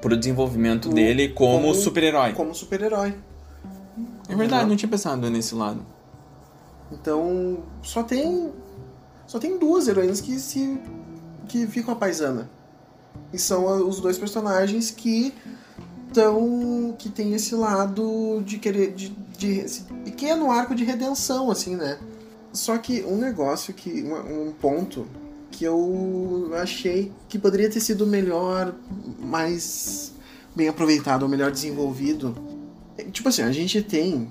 [0.00, 2.32] Pro desenvolvimento O- dele como, como- super-herói.
[2.32, 3.14] Como super-herói.
[4.28, 5.84] É verdade, não tinha pensado nesse lado.
[6.92, 8.52] Então, só tem.
[9.26, 10.80] Só tem duas heroínas que se.
[11.48, 12.50] que ficam a paisana.
[13.32, 15.32] E são os dois personagens que
[16.12, 16.94] tão.
[16.98, 18.92] que tem esse lado de querer.
[18.92, 21.98] de, de esse pequeno arco de redenção, assim, né?
[22.52, 24.02] Só que um negócio que.
[24.02, 25.06] um, um ponto
[25.50, 28.74] que eu achei que poderia ter sido melhor,
[29.18, 30.12] mais
[30.54, 32.34] bem aproveitado, ou melhor desenvolvido.
[32.96, 34.28] É, Tipo assim, a gente tem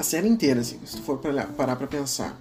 [0.00, 1.18] a série inteira, assim, se tu for
[1.56, 2.36] parar pra pensar.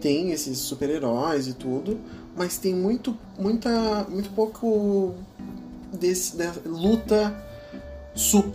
[0.00, 1.98] Tem esses super-heróis e tudo,
[2.36, 5.14] mas tem muito, muita, muito pouco
[5.92, 7.34] desse, da luta,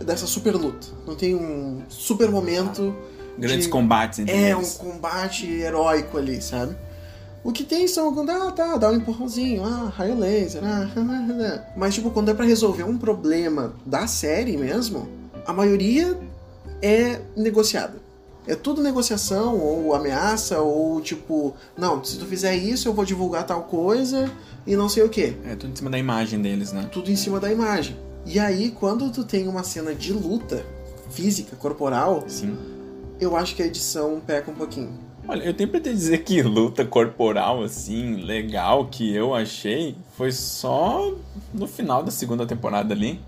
[0.04, 0.86] dessa super luta.
[1.06, 2.94] Não tem um super momento.
[3.38, 4.74] Grandes de- combates entre É, um eles.
[4.74, 6.76] combate heróico ali, sabe?
[7.44, 10.88] O que tem são quando, ah, tá, dá um empurrãozinho, ah, raio laser, ah,
[11.76, 15.08] mas tipo, quando é pra resolver um problema da série mesmo,
[15.46, 16.18] a maioria
[16.82, 17.94] é negociada.
[18.48, 23.44] É tudo negociação, ou ameaça, ou tipo, não, se tu fizer isso eu vou divulgar
[23.44, 24.32] tal coisa
[24.66, 25.36] e não sei o que.
[25.44, 26.88] É tudo em cima da imagem deles, né?
[26.90, 27.94] Tudo em cima da imagem.
[28.24, 30.64] E aí, quando tu tem uma cena de luta
[31.10, 32.56] física, corporal, Sim.
[33.20, 34.92] eu acho que a edição peca um pouquinho.
[35.26, 40.32] Olha, eu tenho pra te dizer que luta corporal, assim, legal, que eu achei, foi
[40.32, 41.14] só
[41.52, 43.20] no final da segunda temporada ali.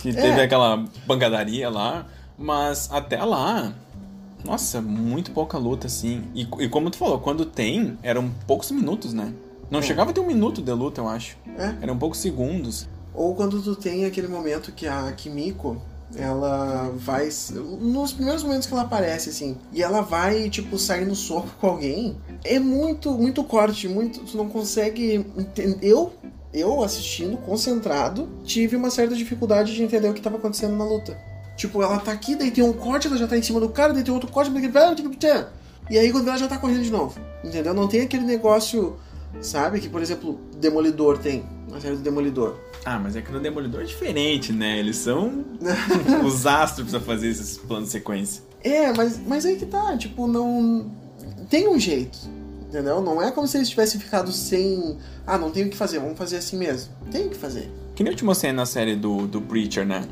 [0.00, 2.06] Que teve aquela pancadaria lá.
[2.40, 3.72] Mas até lá,
[4.44, 6.24] nossa, muito pouca luta, assim.
[6.34, 9.32] E, e como tu falou, quando tem, eram poucos minutos, né?
[9.70, 9.82] Não É.
[9.82, 11.36] chegava a ter um minuto de luta, eu acho.
[11.58, 11.74] É.
[11.82, 12.88] Eram poucos segundos.
[13.14, 15.76] Ou quando tu tem aquele momento que a Kimiko,
[16.16, 17.28] ela vai.
[17.80, 21.66] Nos primeiros momentos que ela aparece, assim, e ela vai, tipo, sair no soco com
[21.66, 24.20] alguém, é muito, muito corte, muito.
[24.20, 25.26] Tu não consegue.
[25.36, 25.78] entender.
[25.82, 26.12] Eu,
[26.54, 31.18] eu assistindo, concentrado, tive uma certa dificuldade de entender o que tava acontecendo na luta.
[31.58, 33.92] Tipo, ela tá aqui, daí tem um corte, ela já tá em cima do cara,
[33.92, 34.48] daí tem outro corte,
[35.90, 37.20] e aí quando ela já tá correndo de novo.
[37.42, 37.74] Entendeu?
[37.74, 38.96] Não tem aquele negócio,
[39.40, 42.56] sabe, que, por exemplo, Demolidor tem, na série do Demolidor.
[42.84, 44.78] Ah, mas é que no Demolidor é diferente, né?
[44.78, 45.44] Eles são
[46.24, 48.40] os astros pra fazer esses planos de sequência.
[48.62, 50.92] É, mas, mas aí que tá, tipo, não.
[51.50, 52.18] Tem um jeito,
[52.68, 53.00] entendeu?
[53.00, 54.96] Não é como se eles tivessem ficado sem.
[55.26, 56.92] Ah, não tem o que fazer, vamos fazer assim mesmo.
[57.10, 57.68] Tem o que fazer.
[57.96, 60.06] Que nem eu te mostrei na série do, do Preacher, né?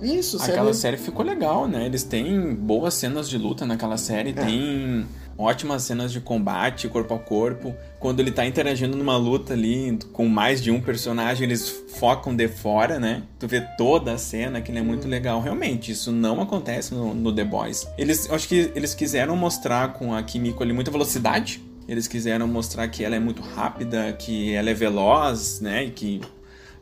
[0.00, 0.74] Isso, Aquela sério.
[0.74, 1.86] série ficou legal, né?
[1.86, 5.06] Eles têm boas cenas de luta naquela série, tem
[5.38, 7.74] ótimas cenas de combate corpo a corpo.
[7.98, 12.46] Quando ele tá interagindo numa luta ali com mais de um personagem, eles focam de
[12.48, 13.22] fora, né?
[13.38, 15.40] Tu vê toda a cena, que é muito legal.
[15.40, 17.86] Realmente, isso não acontece no, no The Boys.
[17.96, 21.62] Eles, acho que eles quiseram mostrar com a Kimiko ali muita velocidade.
[21.88, 25.84] Eles quiseram mostrar que ela é muito rápida, que ela é veloz, né?
[25.84, 26.20] E que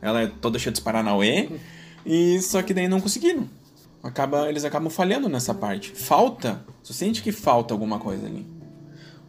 [0.01, 1.49] ela é toda cheia de Paranauê,
[2.05, 3.49] e só que daí não conseguiram.
[4.03, 5.91] Acaba, eles acabam falhando nessa parte.
[5.91, 8.45] Falta, você sente que falta alguma coisa ali.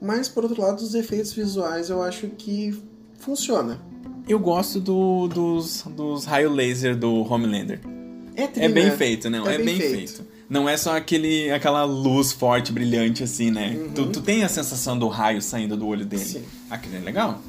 [0.00, 2.78] Mas, por outro lado, os efeitos visuais eu acho que
[3.18, 3.80] funciona.
[4.28, 7.80] Eu gosto do, dos, dos raio laser do Homelander.
[8.34, 8.90] É, tri, É bem né?
[8.96, 9.48] feito, não?
[9.48, 10.26] É, bem, feito.
[10.48, 13.88] Não é só aquele, aquela luz forte, brilhante assim, né?
[13.94, 16.24] Tu, tu tem a sensação do raio saindo do olho dele.
[16.24, 16.44] Sim.
[16.68, 17.40] Aquilo é legal.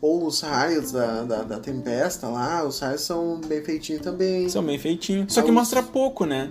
[0.00, 4.48] Ou os raios da, da, da tempesta lá, os raios são bem feitinhos também.
[4.48, 5.32] São bem feitinhos.
[5.32, 6.50] Só A que mostra pouco, né?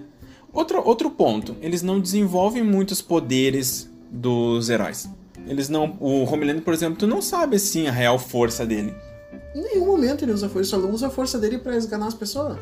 [0.52, 5.10] Outro, outro ponto, eles não desenvolvem muitos poderes dos heróis.
[5.48, 5.98] Eles não.
[6.00, 8.94] O Homelander, por exemplo, tu não sabe assim a real força dele.
[9.56, 12.14] Em nenhum momento ele usa força, ele só usa a força dele pra esganar as
[12.14, 12.58] pessoas.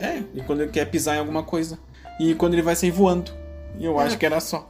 [0.00, 1.78] É, e quando ele quer pisar em alguma coisa.
[2.18, 3.30] E quando ele vai sair voando.
[3.78, 4.04] E eu É.
[4.04, 4.68] acho que era só.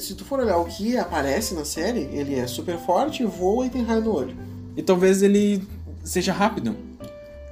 [0.00, 3.70] Se tu for olhar o que aparece na série, ele é super forte, voa e
[3.70, 4.36] tem raio no olho.
[4.76, 5.62] E talvez ele
[6.04, 6.76] seja rápido.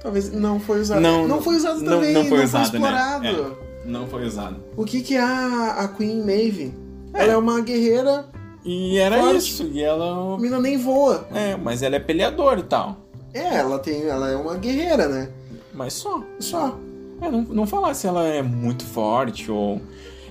[0.01, 1.01] Talvez não foi usado.
[1.01, 2.87] Não, não foi usado não- também, não foi usado, né?
[2.89, 3.25] explorado.
[3.27, 3.65] É.
[3.85, 4.57] Não foi usado.
[4.77, 6.73] O que que é a, a Queen Maeve?
[7.13, 7.23] É.
[7.23, 8.25] Ela é uma guerreira,
[8.63, 9.37] E era Forte.
[9.37, 9.63] isso.
[9.71, 10.35] E ela.
[10.35, 11.27] a mina nem voa.
[11.33, 12.97] É, mas ela é peleadora e tal.
[13.33, 15.29] É, ela tem, ela é uma guerreira, né?
[15.73, 16.21] Mas só.
[16.39, 16.77] Só.
[17.21, 19.81] É, não, não falar se ela é muito forte ou.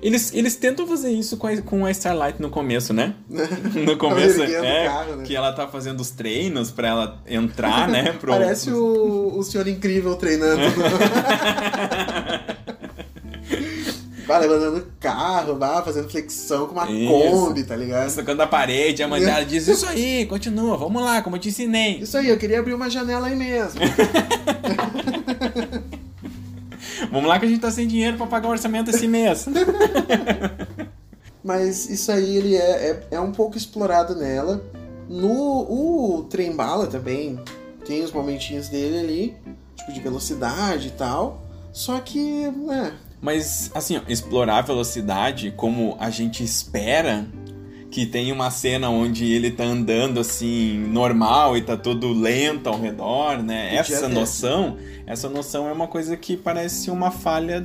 [0.04, 3.14] Eles, eles tentam fazer isso com a, com a Starlight no começo, né?
[3.74, 4.84] No começo, é.
[4.84, 5.24] carro, né?
[5.24, 8.12] Que ela tá fazendo os treinos pra ela entrar, né?
[8.12, 8.32] Pro...
[8.32, 10.60] Parece o, o senhor incrível treinando.
[14.26, 17.10] vai levantando o carro, vai fazendo flexão com uma Isso.
[17.10, 18.10] Kombi, tá ligado?
[18.10, 21.48] Socando a parede, a mãe dela diz: Isso aí, continua, vamos lá, como eu te
[21.48, 22.00] ensinei.
[22.00, 23.80] Isso aí, eu queria abrir uma janela aí mesmo.
[27.10, 29.46] Vamos lá que a gente tá sem dinheiro pra pagar o orçamento esse mês.
[31.42, 34.64] Mas isso aí ele é, é, é um pouco explorado nela.
[35.08, 37.38] No o trem bala também
[37.84, 39.36] tem os momentinhos dele ali,
[39.76, 41.42] tipo de velocidade e tal.
[41.72, 47.26] Só que, né, Mas, assim, ó, explorar a velocidade como a gente espera
[47.94, 52.76] que tem uma cena onde ele tá andando assim, normal e tá tudo lento ao
[52.76, 53.76] redor, né?
[53.76, 54.76] Essa noção,
[55.06, 57.64] essa noção é uma coisa que parece uma falha,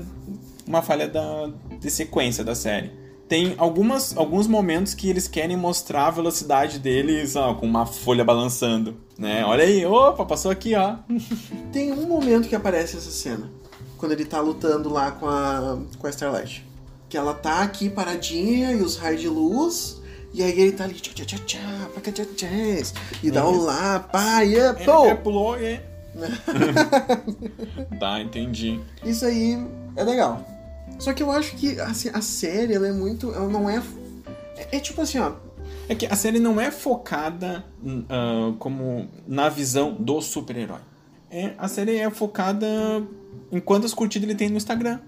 [0.68, 2.92] uma falha da, de sequência da série.
[3.28, 7.88] Tem algumas, alguns momentos que eles querem mostrar a velocidade dele, sei lá, com uma
[7.88, 9.44] folha balançando, né?
[9.44, 10.98] Olha aí, opa, passou aqui, ó.
[11.74, 13.50] tem um momento que aparece essa cena.
[13.98, 16.64] Quando ele tá lutando lá com a, com a Starlight.
[17.10, 20.00] Que ela tá aqui paradinha e os raios de luz.
[20.34, 23.62] E aí ele tá ali, tchá, tchá, tchá, tchá, paca, tchá, tchás, e dá um
[23.62, 25.06] lá, pá, e é, É, pô!
[25.06, 25.82] é, pulou, é.
[28.00, 28.80] tá, entendi.
[29.04, 29.58] Isso aí
[29.96, 30.46] é legal.
[31.00, 33.34] Só que eu acho que assim, a série, ela é muito.
[33.34, 33.82] Ela não é.
[34.58, 35.34] É, é tipo assim, ó.
[35.88, 37.64] É que a série não é focada
[38.10, 40.80] ah, como na visão do super-herói.
[41.32, 42.68] É, a série é focada
[43.52, 45.00] em quantas curtidas ele tem no Instagram.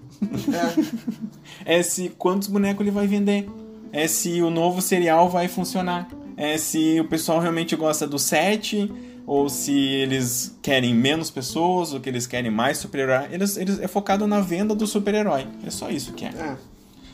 [1.64, 3.48] É, É se quantos bonecos ele vai vender.
[3.92, 6.08] É se o novo serial vai funcionar.
[6.36, 8.90] É se o pessoal realmente gosta do set.
[9.26, 13.28] Ou se eles querem menos pessoas, ou que eles querem mais super-herói.
[13.30, 15.46] Eles, eles, é focado na venda do super-herói.
[15.64, 16.28] É só isso que é.
[16.28, 16.56] é.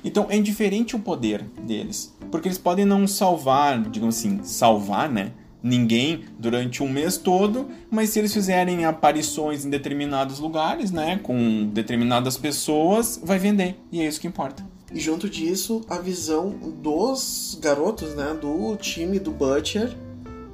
[0.05, 2.15] Então é indiferente o poder deles.
[2.31, 5.33] Porque eles podem não salvar, digamos assim, salvar, né?
[5.61, 11.19] Ninguém durante um mês todo, mas se eles fizerem aparições em determinados lugares, né?
[11.23, 13.77] Com determinadas pessoas, vai vender.
[13.91, 14.65] E é isso que importa.
[14.93, 18.37] E junto disso, a visão dos garotos, né?
[18.41, 19.95] Do time do Butcher.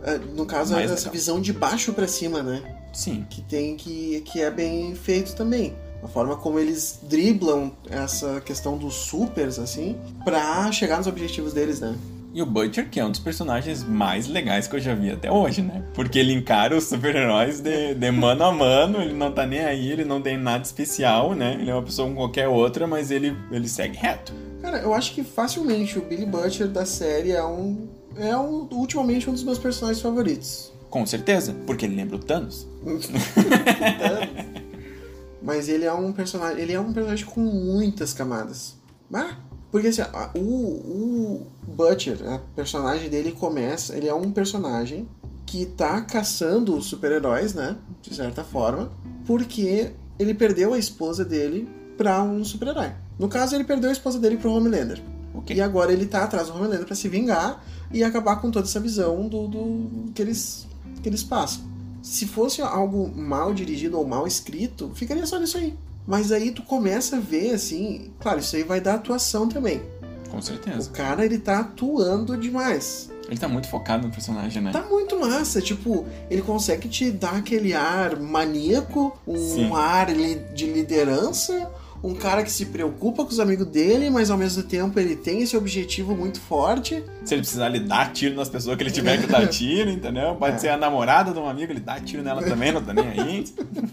[0.03, 1.13] é, No caso, Mais essa legal.
[1.13, 2.63] visão de baixo pra cima, né?
[2.93, 3.25] Sim.
[3.31, 5.75] Que tem que, que é bem feito também.
[6.03, 11.81] A forma como eles driblam essa questão dos supers, assim, pra chegar nos objetivos deles,
[11.81, 11.97] né?
[12.35, 15.31] E o Butcher, que é um dos personagens mais legais que eu já vi até
[15.31, 15.85] hoje, né?
[15.95, 19.93] Porque ele encara os super-heróis de, de mano a mano, ele não tá nem aí,
[19.93, 21.57] ele não tem nada especial, né?
[21.61, 24.33] Ele é uma pessoa como qualquer outra, mas ele, ele segue reto.
[24.61, 27.87] Cara, eu acho que facilmente o Billy Butcher da série é um.
[28.17, 30.73] É um, ultimamente um dos meus personagens favoritos.
[30.91, 32.67] Com certeza, porque ele lembra o Thanos.
[35.41, 36.61] Mas ele é um personagem.
[36.61, 38.75] Ele é um personagem com muitas camadas.
[39.13, 39.37] Ah,
[39.75, 43.97] porque assim, a- o, o Butcher, a personagem dele começa.
[43.97, 45.09] Ele é um personagem
[45.45, 47.77] que tá caçando os super-heróis, né?
[48.01, 48.93] De certa forma.
[49.27, 52.93] Porque ele perdeu a esposa dele pra um super-herói.
[53.19, 55.03] No caso, ele perdeu a esposa dele pro Homelander.
[55.35, 55.57] Ok.
[55.57, 57.61] E agora ele tá atrás do Homelander pra se vingar
[57.93, 60.69] e acabar com toda essa visão do, do que, eles,
[61.03, 61.65] que eles passam.
[62.01, 65.77] Se fosse algo mal dirigido ou mal escrito, ficaria só nisso aí.
[66.07, 69.83] Mas aí tu começa a ver, assim, claro, isso aí vai dar atuação também.
[70.31, 70.91] Com O certeza.
[70.91, 73.11] cara, ele tá atuando demais.
[73.27, 74.71] Ele tá muito focado no personagem, né?
[74.71, 79.73] Tá muito massa, tipo, ele consegue te dar aquele ar maníaco, um Sim.
[79.75, 81.71] ar de liderança,
[82.07, 85.41] um cara que se preocupa com os amigos dele, mas ao mesmo tempo ele tem
[85.41, 87.03] esse objetivo muito forte.
[87.25, 90.35] Se ele precisar, ele dá tiro nas pessoas que ele tiver que dar tiro, entendeu?
[90.37, 90.59] Pode É.
[90.59, 93.45] ser a namorada de um amigo, ele dá tiro nela também, não tá nem aí.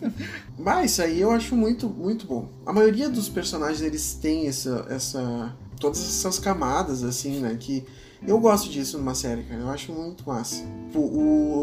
[0.59, 2.49] Mas isso aí eu acho muito, muito bom.
[2.65, 7.83] A maioria dos personagens eles têm essa, essa todas essas camadas assim, né, que
[8.27, 9.61] eu gosto disso numa série, cara.
[9.61, 10.63] Eu acho muito massa.
[10.93, 10.99] O,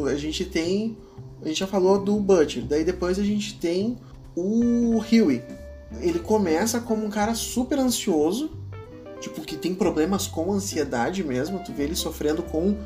[0.03, 0.97] o- a gente tem
[1.43, 3.97] a gente já falou do Butcher, daí depois a gente tem
[4.35, 5.41] o Huey.
[6.01, 8.51] Ele começa como um cara super ansioso,
[9.21, 12.77] tipo que tem problemas com ansiedade mesmo, tu vê ele sofrendo com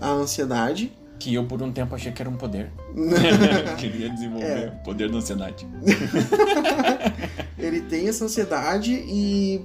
[0.00, 0.92] a ansiedade.
[1.18, 2.70] Que eu por um tempo achei que era um poder.
[3.78, 4.68] Queria desenvolver É.
[4.80, 5.66] o poder da ansiedade.
[7.58, 9.64] ele tem essa ansiedade e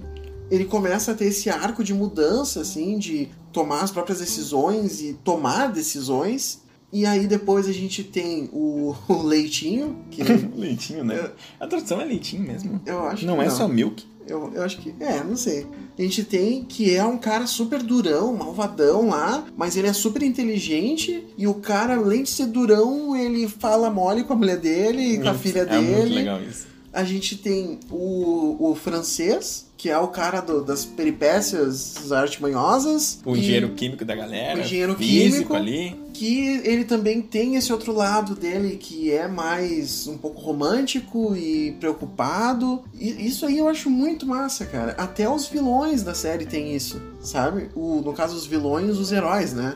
[0.51, 5.13] ele começa a ter esse arco de mudança, assim, de tomar as próprias decisões e
[5.23, 6.61] tomar decisões.
[6.95, 10.23] E aí depois a gente tem o, o Leitinho, que
[10.55, 11.29] leitinho, né?
[11.59, 12.81] A tradução é leitinho mesmo.
[12.85, 14.05] eu acho Não que é só milk.
[14.25, 14.95] Eu, eu acho que.
[14.99, 15.67] É, não sei.
[15.99, 20.23] A gente tem que é um cara super durão, malvadão lá, mas ele é super
[20.23, 25.01] inteligente e o cara, além de ser durão, ele fala mole com a mulher dele
[25.01, 25.95] e com a filha é dele.
[25.97, 26.74] muito legal isso.
[26.95, 33.19] A gente tem o, o francês, que é o cara do- das peripécias artimanhosas.
[33.25, 34.57] O engenheiro químico da galera.
[34.59, 35.55] O engenheiro físico químico.
[35.55, 35.95] ali.
[36.13, 41.73] Que ele também tem esse outro lado dele que é mais um pouco romântico e
[41.73, 42.81] preocupado.
[42.97, 44.93] E isso aí eu acho muito massa, cara.
[44.97, 47.69] Até os vilões da série tem isso, sabe?
[47.75, 49.75] O, no caso, os vilões, os heróis, né?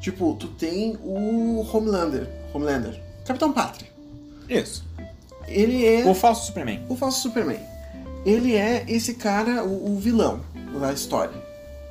[0.00, 2.28] Tipo, tu tem o Homelander.
[2.54, 3.00] Homelander.
[3.24, 3.90] Capitão Pátria.
[4.48, 4.84] Isso.
[5.48, 6.06] Ele é.
[6.08, 6.80] O falso Superman.
[6.88, 7.58] O falso Superman.
[8.24, 10.40] Ele é esse cara, o, o vilão
[10.80, 11.32] da história,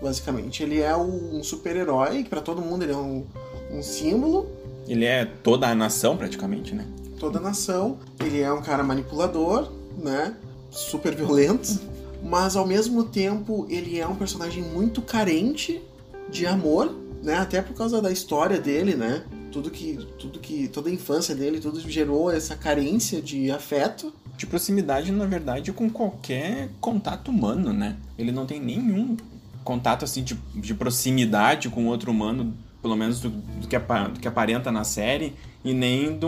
[0.01, 0.63] basicamente.
[0.63, 1.01] Ele é o-
[1.35, 3.25] um super-herói, que pra todo mundo ele é um,
[3.71, 4.47] um símbolo,
[4.87, 6.85] Ele é toda a nação, praticamente, né?
[7.19, 7.99] toda a nação.
[8.19, 10.33] Ele é um cara manipulador, né?
[10.71, 11.79] Super violento.
[12.23, 15.81] Mas ao mesmo tempo ele é um personagem muito carente
[16.29, 17.35] de amor, né?
[17.35, 19.23] Até por causa da história dele, né?
[19.51, 24.13] Tudo que, tudo que, toda a infância dele, tudo gerou essa carência de afeto.
[24.37, 27.97] De proximidade, na verdade, com qualquer contato humano, né?
[28.17, 29.15] Ele não tem nenhum
[29.63, 34.27] contato, assim, de, de proximidade com outro humano, pelo menos do, do que, do que
[34.27, 35.33] aparenta na série,
[35.63, 36.27] e nem do,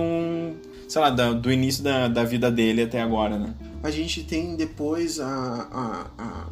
[0.87, 3.55] sei lá, da- do início da, da vida dele até agora, né?
[3.81, 6.47] A gente tem depois a, a- a-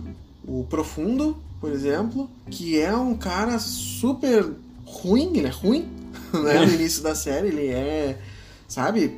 [0.47, 4.51] o Profundo, por exemplo, que é um cara super
[4.83, 5.85] ruim, ele é ruim,
[6.43, 6.65] né?
[6.65, 8.17] No início da série, ele é,
[8.67, 9.11] sabe?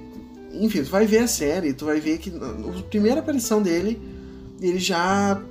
[0.54, 4.00] Enfim, tu vai ver a série, tu vai ver que na primeira aparição dele,
[4.62, 5.42] ele já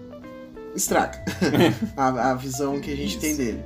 [0.75, 1.23] estraga
[1.97, 3.21] a, a visão que a gente Isso.
[3.21, 3.63] tem dele.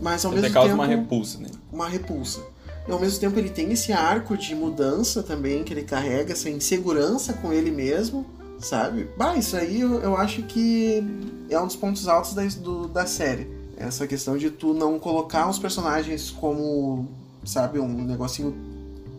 [0.00, 1.48] Mas ao Até mesmo causa tempo uma repulsa, né?
[1.72, 2.40] uma repulsa.
[2.88, 6.48] E ao mesmo tempo ele tem esse arco de mudança também, que ele carrega essa
[6.50, 8.26] insegurança com ele mesmo,
[8.58, 9.08] sabe?
[9.16, 11.04] Bah, isso aí eu, eu acho que
[11.48, 13.46] é um dos pontos altos da, do- da série.
[13.76, 17.08] Essa questão de tu não colocar os personagens como,
[17.44, 18.54] sabe, um negocinho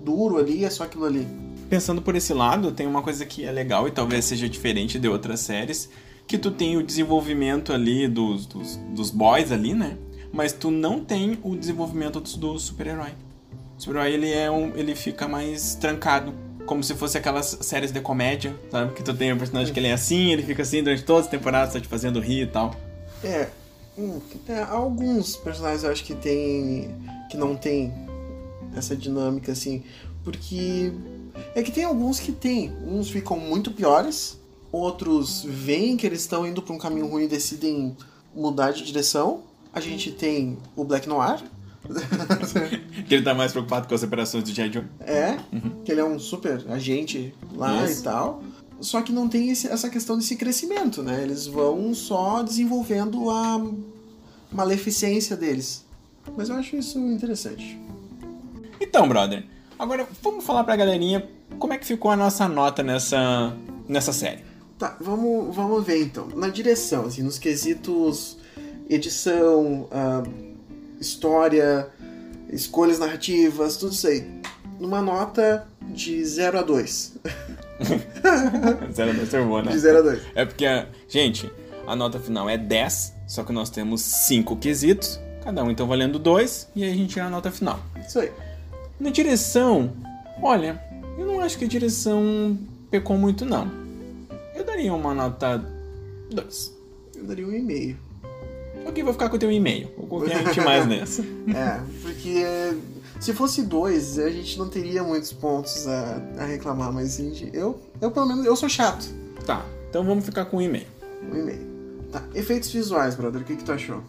[0.03, 1.27] duro ali, é só aquilo ali.
[1.69, 5.07] Pensando por esse lado, tem uma coisa que é legal e talvez seja diferente de
[5.07, 5.89] outras séries,
[6.27, 9.97] que tu tem o desenvolvimento ali dos, dos, dos boys ali, né?
[10.34, 13.12] Mas tu não tem o desenvolvimento do, do super-herói.
[13.77, 16.34] O super-herói, ele, é um, ele fica mais trancado,
[16.65, 18.93] como se fosse aquelas séries de comédia, sabe?
[18.93, 21.31] Que tu tem um personagem que ele é assim, ele fica assim durante todas as
[21.31, 22.75] temporadas, tá te fazendo rir e tal.
[23.23, 23.47] É,
[24.47, 26.95] é, alguns personagens eu acho que tem.
[27.29, 27.93] que não tem
[28.75, 29.84] essa dinâmica assim,
[30.23, 30.91] porque
[31.55, 34.39] é que tem alguns que tem, uns ficam muito piores,
[34.71, 37.95] outros veem que eles estão indo para um caminho ruim e decidem
[38.36, 39.41] mudar de direção.
[39.73, 41.41] A gente tem o Black Noir,
[43.07, 44.51] Que ele tá mais preocupado com as operações do.
[44.53, 44.84] Joe.
[44.99, 45.38] é,
[45.84, 48.43] que ele é um super agente lá e tal.
[48.79, 51.21] Só que não tem esse- essa questão desse crescimento, né?
[51.23, 53.60] Eles vão só desenvolvendo a
[54.51, 55.86] maleficência deles.
[56.38, 57.80] Mas eu acho isso interessante.
[58.82, 59.43] Então, brother,
[59.77, 61.29] agora vamos falar pra galerinha
[61.59, 63.55] como é que ficou a nossa nota nessa,
[63.88, 64.43] nessa série.
[64.79, 66.27] Tá, vamos, vamos ver então.
[66.36, 68.39] Na direção, assim, nos quesitos
[68.89, 70.23] edição, ah,
[70.99, 71.88] história,
[72.49, 74.27] escolhas narrativas, tudo isso aí.
[74.79, 77.17] Numa nota de 0 a 2.
[78.91, 79.71] Zero da servona.
[79.71, 80.21] De 0 a 2.
[80.34, 80.65] É porque,
[81.07, 81.51] gente,
[81.86, 86.17] a nota final é 10, só que nós temos 5 quesitos, cada um então valendo
[86.17, 87.79] 2, e aí a gente tira a nota final.
[88.05, 88.32] Isso aí.
[89.02, 89.93] Na direção,
[90.43, 90.80] olha,
[91.18, 92.56] eu não acho que a direção
[92.91, 93.68] pecou muito, não.
[94.56, 95.58] Eu daria uma nota
[96.30, 96.74] 2.
[97.16, 97.97] Eu daria um e-mail.
[98.86, 99.89] Ok, vou ficar com o teu e-mail.
[99.97, 101.24] Vou confiar em ti mais nessa.
[101.24, 102.43] É, porque
[103.20, 107.82] se fosse dois, a gente não teria muitos pontos a, a reclamar, mas gente, eu,
[107.99, 109.10] eu pelo menos, eu sou chato.
[109.47, 110.86] Tá, então vamos ficar com o e-mail.
[111.24, 111.68] Um e-mail.
[112.12, 114.04] Tá, efeitos visuais, brother, o que, que tu achou?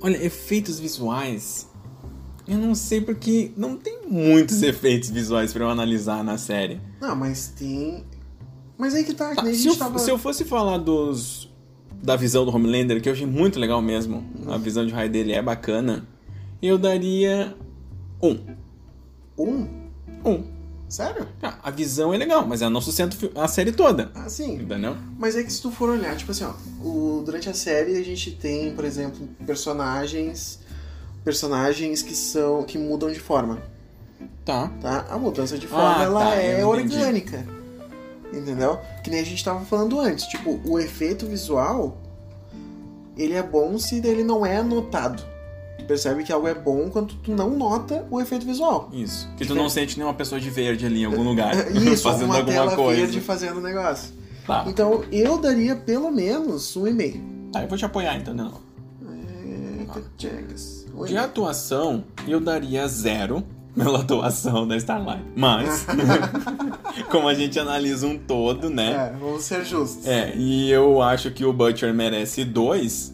[0.00, 1.70] Olha, efeitos visuais.
[2.46, 6.80] Eu não sei porque não tem muitos efeitos visuais pra eu analisar na série.
[7.00, 8.04] Não, mas tem.
[8.76, 9.98] Mas aí que tá, Tá, se, eu, tava.
[9.98, 11.48] se eu fosse falar dos
[12.02, 15.32] da visão do Homelander, que eu achei muito legal mesmo, a visão de raio dele
[15.32, 16.04] é bacana,
[16.60, 17.56] eu daria
[18.20, 18.40] um.
[19.38, 19.68] Um?
[20.24, 20.44] Um.
[20.88, 21.26] Sério?
[21.42, 24.10] Ah, a visão é legal, mas ela não sustenta a série toda.
[24.14, 24.56] Ah, sim.
[24.56, 24.94] Entendeu?
[25.16, 26.52] Mas é que se tu for olhar, tipo assim, ó,
[26.84, 30.60] o, durante a série a gente tem, por exemplo, personagens.
[31.24, 32.62] Personagens que são.
[32.62, 33.58] que mudam de forma.
[34.44, 34.70] Tá.
[34.80, 35.06] tá?
[35.08, 36.64] A mudança de forma Ah, ela tá, é entendi.
[36.96, 37.46] orgânica.
[38.32, 38.78] Entendeu?
[39.04, 40.26] Que nem a gente tava falando antes.
[40.26, 41.98] Tipo, o efeito visual,
[43.16, 45.22] ele é bom se ele não é notado.
[45.78, 48.88] Tu percebe que algo é bom quando tu não nota o efeito visual.
[48.92, 49.28] Isso.
[49.36, 51.54] Que tu não sente nenhuma pessoa de verde ali em algum lugar.
[51.76, 53.00] Isso, fazendo uma alguma tela coisa.
[53.02, 54.12] verde fazendo negócio.
[54.46, 54.64] Tá.
[54.66, 57.22] Então, eu daria pelo menos um e-mail.
[57.52, 58.60] Tá, eu vou te apoiar então, não.
[59.06, 60.81] É, Jagas.
[61.06, 63.44] De atuação, eu daria zero
[63.74, 65.24] pela atuação da Starlight.
[65.34, 65.86] Mas,
[67.10, 69.12] como a gente analisa um todo, né?
[69.12, 70.06] É, vamos ser justos.
[70.06, 73.12] É, e eu acho que o Butcher merece dois,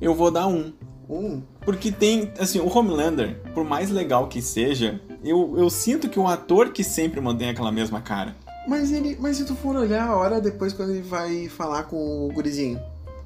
[0.00, 0.72] eu vou dar um.
[1.08, 1.42] Um.
[1.64, 6.26] Porque tem, assim, o Homelander, por mais legal que seja, eu, eu sinto que o
[6.26, 8.34] ator que sempre mantém aquela mesma cara.
[8.66, 9.16] Mas ele.
[9.20, 12.80] Mas se tu for olhar a hora depois quando ele vai falar com o gurizinho.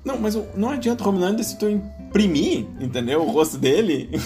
[0.05, 1.67] Não, mas não adianta o Homelander se tu
[2.17, 3.23] imprimir, entendeu?
[3.23, 4.11] O rosto dele.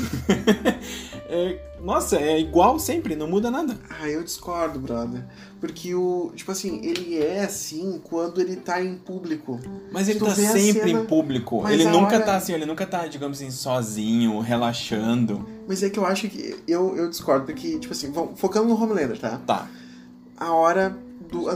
[1.32, 3.76] É, nossa, é igual sempre, não muda nada.
[3.88, 5.24] Ah, eu discordo, brother.
[5.60, 6.32] Porque o.
[6.34, 9.60] Tipo assim, ele é assim quando ele tá em público.
[9.92, 11.62] Mas ele tá sempre cena- em público.
[11.68, 15.46] Ele nunca hora- tá assim, ele nunca tá, digamos assim, sozinho, relaxando.
[15.68, 16.56] Mas é que eu acho que.
[16.66, 19.40] Eu, eu discordo, porque, tipo assim, focando no Homelander, tá?
[19.46, 19.68] Tá.
[20.36, 20.98] A hora
[21.30, 21.48] do.
[21.48, 21.54] A,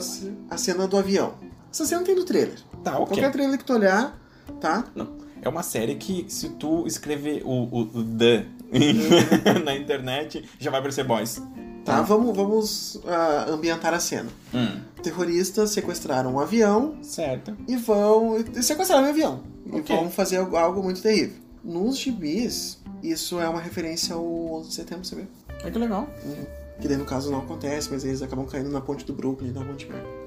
[0.51, 1.35] a cena do avião.
[1.73, 2.61] Essa cena tem no trailer.
[2.85, 3.07] Tá, ok.
[3.09, 4.17] Qualquer trailer que tu olhar,
[4.61, 4.85] tá?
[4.95, 5.24] Não.
[5.45, 8.47] É uma série que, se tu escrever o, o, o The
[9.63, 11.41] na internet, já vai aparecer boys.
[11.85, 14.31] Tá, vamos, vamos ah, ambientar a cena.
[14.55, 14.81] Hum.
[15.03, 17.55] Terroristas sequestraram um avião Certo.
[17.69, 18.39] e vão.
[18.39, 19.43] e sequestraram um avião.
[19.67, 19.95] E Ok.
[19.95, 21.37] vão fazer algo, muito terrível.
[21.63, 25.25] Nos gibis, isso é uma referência ao 11 de setembro, você vê?
[25.63, 26.09] É que legal.
[26.81, 29.87] Que daí no caso não acontece, mas eles acabam caindo na ponte do Brooklyn, de
[29.87, 30.25] merda.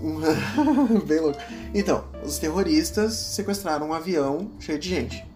[1.06, 1.38] Bem louco.
[1.74, 5.26] Então, os terroristas sequestraram um avião cheio de gente.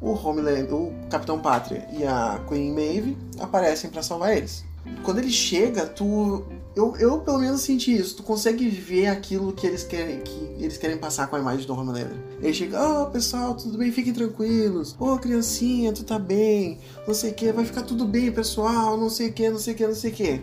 [0.00, 4.64] O Homeland, o Capitão Pátria e a Queen Maeve aparecem pra salvar eles.
[5.02, 6.44] Quando ele chega, tu.
[6.74, 8.16] Eu, eu pelo menos senti isso.
[8.16, 11.72] Tu consegue ver aquilo que eles querem que eles querem passar com a imagem do
[11.72, 12.16] Homelander.
[12.40, 14.94] Ele chega, ó pessoal, tudo bem, fiquem tranquilos.
[14.98, 19.08] Ô criancinha, tu tá bem, não sei o que, vai ficar tudo bem, pessoal, não
[19.08, 20.42] sei o que, não sei o que, não sei o que.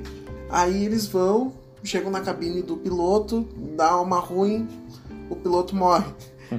[0.49, 4.67] Aí eles vão, chegam na cabine do piloto, dá uma ruim,
[5.33, 6.05] o piloto morre.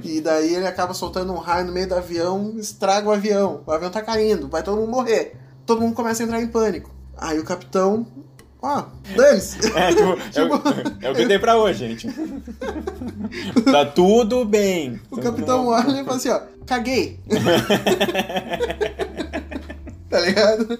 [0.03, 3.61] E daí ele acaba soltando um raio no meio do avião, estraga o avião.
[3.65, 5.37] O avião tá caindo, vai todo mundo morrer.
[5.65, 6.91] Todo mundo começa a entrar em pânico.
[7.17, 8.05] Aí o capitão.
[8.61, 8.83] Ó,
[9.15, 9.57] dane-se.
[9.73, 10.03] É, tipo,
[10.35, 10.43] é,
[11.05, 12.07] o, é o que tem pra hoje, gente.
[13.71, 14.99] tá tudo bem.
[15.09, 17.19] O capitão olha e fala assim, ó, caguei.
[20.09, 20.79] tá ligado?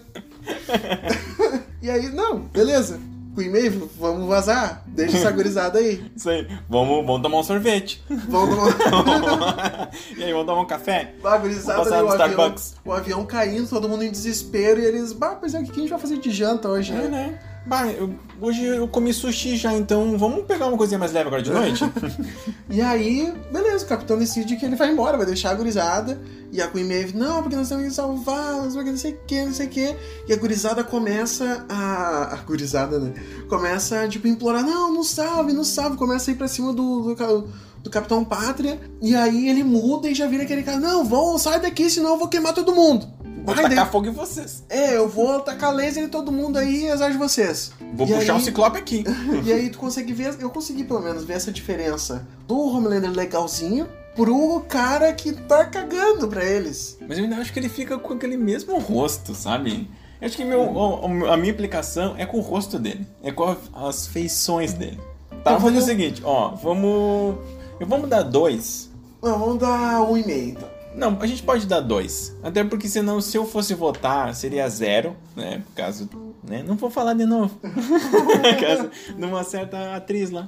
[1.82, 3.00] e aí, não, beleza.
[3.36, 4.82] Queen Maeve, vamos vazar.
[4.88, 6.04] Deixa essa gurizada aí.
[6.16, 6.48] Isso aí.
[6.70, 8.02] Vamos, vamos tomar um sorvete.
[8.30, 8.58] Vamos,
[10.18, 11.14] e aí, vamos tomar um café?
[11.22, 12.76] Bah, gurizada passar no o avião, Starbucks.
[12.86, 14.80] o avião caindo, todo mundo em desespero.
[14.80, 16.96] E eles, bah, pois é, o que a gente vai fazer de janta hoje, É,
[16.96, 17.08] né?
[17.08, 17.40] né?
[17.66, 21.42] Bah, eu- hoje eu comi sushi já, então vamos pegar uma coisinha mais leve agora
[21.42, 21.84] de noite?
[22.70, 26.20] E aí, beleza, o capitão decide que ele vai embora, vai deixar a gurizada.
[26.52, 29.12] E a Queen Maeve, não, porque nós temos que salvar, sei o que, não sei
[29.14, 29.96] o que, não sei o que.
[30.28, 32.34] E a gurizada começa a.
[32.34, 33.14] A gurizada, né?
[33.48, 35.96] Começa a, tipo, implorar, não, não salve, não salve.
[35.98, 37.48] Começa a ir pra cima do, do,
[37.84, 38.80] do Capitão Pátria.
[39.02, 42.18] E aí ele muda e já vira aquele cara, não, vão, sai daqui, senão eu
[42.18, 43.08] vou queimar todo mundo.
[43.46, 44.64] Vou Vai, tacar daí- fogo em vocês.
[44.70, 47.72] É, eu vou tacar laser em todo mundo aí e azar de vocês.
[47.94, 49.04] Vou E puxar aí- um ciclope aqui.
[49.46, 53.88] e aí tu consegue ver, eu consegui pelo menos ver essa diferença do Homelander legalzinho
[54.16, 56.98] pro cara que tá cagando pra eles.
[57.08, 59.88] Mas eu ainda acho que ele fica com aquele mesmo rosto, sabe?
[60.22, 63.06] Eu acho que meu, o- o- a minha implicação é com o rosto dele.
[63.22, 64.98] É com as feições dele.
[65.30, 67.36] Tá, Então vamos fazer o seguinte, ó, vamos...
[67.80, 68.90] Eu vamos dar dois.
[69.22, 70.70] Não, vamos dar um e meio então.
[70.96, 72.36] Não, a gente pode dar dois.
[72.42, 75.62] Até porque senão, se eu fosse votar, seria zero, né?
[75.66, 76.10] Por causa...
[76.48, 76.64] Né?
[76.66, 77.56] Não vou falar de novo.
[77.60, 80.48] Por causa de uma certa atriz lá.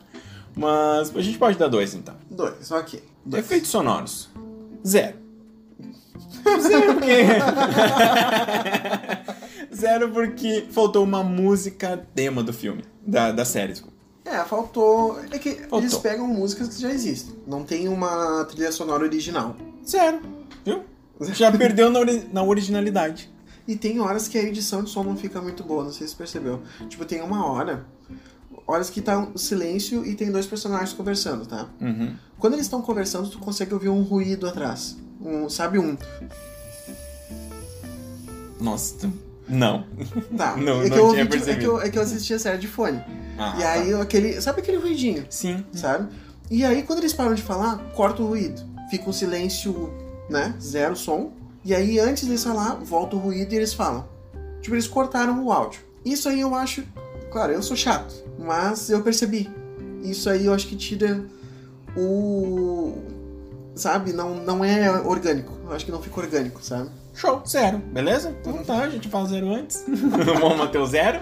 [0.55, 2.15] Mas a gente pode dar dois, então.
[2.29, 3.03] Dois, ok.
[3.25, 3.43] Dois.
[3.43, 4.29] Efeitos sonoros.
[4.85, 5.17] Zero.
[6.61, 7.25] Zero porque.
[9.75, 13.73] Zero porque faltou uma música tema do filme, da, da série.
[13.73, 13.97] desculpa.
[14.25, 15.19] É, faltou.
[15.31, 15.79] É que Faltou.
[15.79, 17.35] eles pegam músicas que já existem.
[17.47, 19.55] Não tem uma trilha sonora original.
[19.87, 20.19] Zero,
[20.67, 20.83] viu?
[21.33, 23.29] Já perdeu na, ori- na originalidade.
[23.67, 26.13] E tem horas que a edição de som não fica muito boa, não sei se
[26.13, 26.61] você percebeu.
[26.87, 27.85] Tipo, tem uma hora.
[28.65, 31.67] Horas que tá um silêncio e tem dois personagens conversando, tá?
[31.81, 32.15] Uhum.
[32.37, 34.97] Quando eles estão conversando, tu consegue ouvir um ruído atrás.
[35.21, 35.97] Um, sabe um.
[38.59, 39.13] Nossa, tu-
[39.47, 39.85] não.
[40.37, 40.55] Tá.
[40.57, 41.59] Não, é, não que eu tinha ouvi de- é, percebido.
[41.59, 43.01] que eu, é que eu assisti a série de fone.
[43.37, 44.01] Ah, e aí tá.
[44.01, 44.41] aquele.
[44.41, 45.25] Sabe aquele ruidinho?
[45.29, 45.63] Sim.
[45.73, 46.09] sabe?
[46.49, 48.61] E aí, quando eles param de falar, corta o ruído.
[48.89, 49.93] Fica um silêncio,
[50.29, 50.55] né?
[50.61, 51.31] Zero som.
[51.63, 54.07] E aí, antes deles falar, volta o ruído e eles falam.
[54.61, 55.81] Tipo, eles cortaram o áudio.
[56.05, 56.83] Isso aí eu acho.
[57.31, 59.49] Claro, eu sou chato, mas eu percebi.
[60.01, 61.25] Isso aí eu acho que tira
[61.95, 62.93] o.
[63.75, 64.13] Sabe?
[64.13, 65.53] Não, não é orgânico.
[65.65, 66.89] Eu acho que não fica orgânico, sabe?
[67.17, 68.37] Show, zero, beleza?
[68.39, 69.83] Então tá, a gente fala zero antes.
[69.89, 71.19] Vamos manter o zero?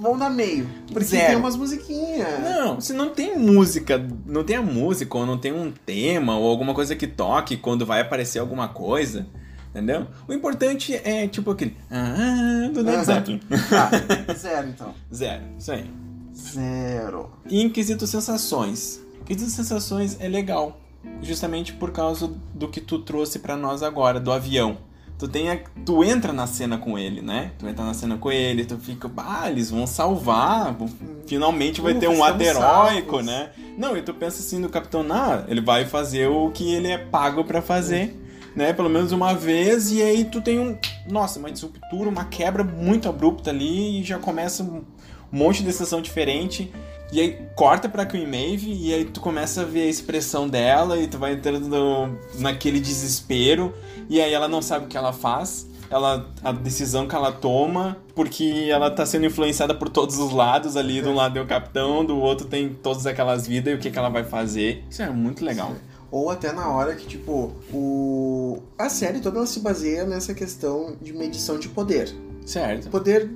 [0.00, 0.66] Vão dar meio.
[0.90, 1.26] Porque Zero.
[1.26, 2.40] tem umas musiquinhas.
[2.42, 6.48] Não, se não tem música, não tem a música, ou não tem um tema, ou
[6.48, 9.26] alguma coisa que toque quando vai aparecer alguma coisa,
[9.68, 10.06] entendeu?
[10.26, 11.76] O importante é tipo aquele.
[11.90, 13.04] Ah, do Led.
[13.04, 13.40] Zeppelin.
[13.68, 13.90] Tá,
[14.32, 14.94] zero então.
[15.14, 15.90] Zero, isso aí.
[16.34, 17.30] Zero.
[17.46, 19.02] E em quesito sensações.
[19.26, 20.80] Quesito sensações é legal.
[21.20, 24.78] Justamente por causa do que tu trouxe pra nós agora, do avião.
[25.18, 27.52] Tu, tem a- tu entra na cena com ele, né?
[27.58, 30.90] Tu entra na cena com ele, tu fica, ah, eles vão salvar, vão-
[31.26, 33.50] finalmente vai Uh, ter um ato heróico, né?
[33.78, 36.98] Não, e tu pensa assim no Capitão, ah, ele vai fazer o que ele é
[36.98, 38.14] pago pra fazer,
[38.54, 38.74] né?
[38.74, 40.76] Pelo menos uma vez, e aí tu tem um,
[41.08, 44.84] nossa, uma disruptura, uma quebra muito abrupta ali, e já começa um
[45.32, 46.70] monte de sessão diferente.
[47.12, 50.98] E aí corta pra Queen Maeve e aí tu começa a ver a expressão dela
[50.98, 53.72] e tu vai entrando no- naquele desespero
[54.08, 55.66] e aí ela não sabe o que ela faz.
[55.88, 60.76] Ela, a decisão que ela toma, porque ela tá sendo influenciada por todos os lados
[60.76, 61.00] ali.
[61.00, 63.88] De um lado é o capitão, do outro tem todas aquelas vidas e o que,
[63.92, 64.84] que ela vai fazer.
[64.90, 65.76] Isso é muito legal.
[66.10, 68.58] Ou até na hora que, tipo, o...
[68.76, 72.12] a série toda ela se baseia nessa questão de medição de poder.
[72.44, 72.88] Certo.
[72.90, 73.30] Poder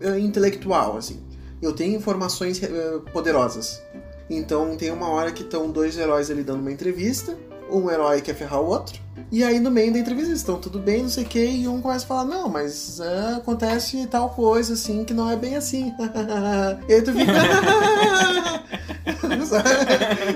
[0.00, 1.20] eh, intelectual, assim.
[1.60, 3.82] Eu tenho informações eh, poderosas.
[4.28, 7.36] Então tem uma hora que estão dois heróis ali dando uma entrevista,
[7.70, 9.00] um herói quer ferrar o outro,
[9.30, 11.80] e aí no meio da entrevista estão tudo bem, não sei o que, e um
[11.80, 15.92] começa a falar, não, mas eh, acontece tal coisa assim que não é bem assim.
[16.88, 17.32] e aí tu fica.